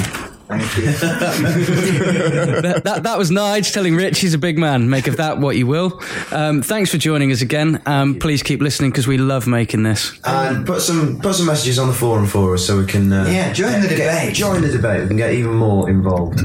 [0.48, 0.86] Thank you.
[2.62, 4.90] that, that, that was Nige telling Rich he's a big man.
[4.90, 6.02] Make of that what you will.
[6.32, 7.82] Um, thanks for joining us again.
[7.86, 10.18] Um, please keep listening because we love making this.
[10.24, 13.26] And put some put some messages on the forum for us so we can uh,
[13.30, 14.36] Yeah, join the get- debate.
[14.36, 15.02] join the debate.
[15.02, 16.40] We can get even more involved.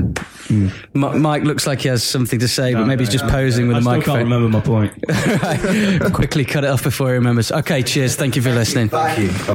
[0.51, 3.77] M- Mike looks like he has something to say, but maybe he's just posing with
[3.77, 4.93] I a still can't remember my point.
[5.43, 6.13] Right.
[6.13, 7.51] Quickly cut it off before he remembers.
[7.53, 8.17] Okay, cheers.
[8.17, 8.89] Thank you for listening.
[8.91, 9.55] Thank you.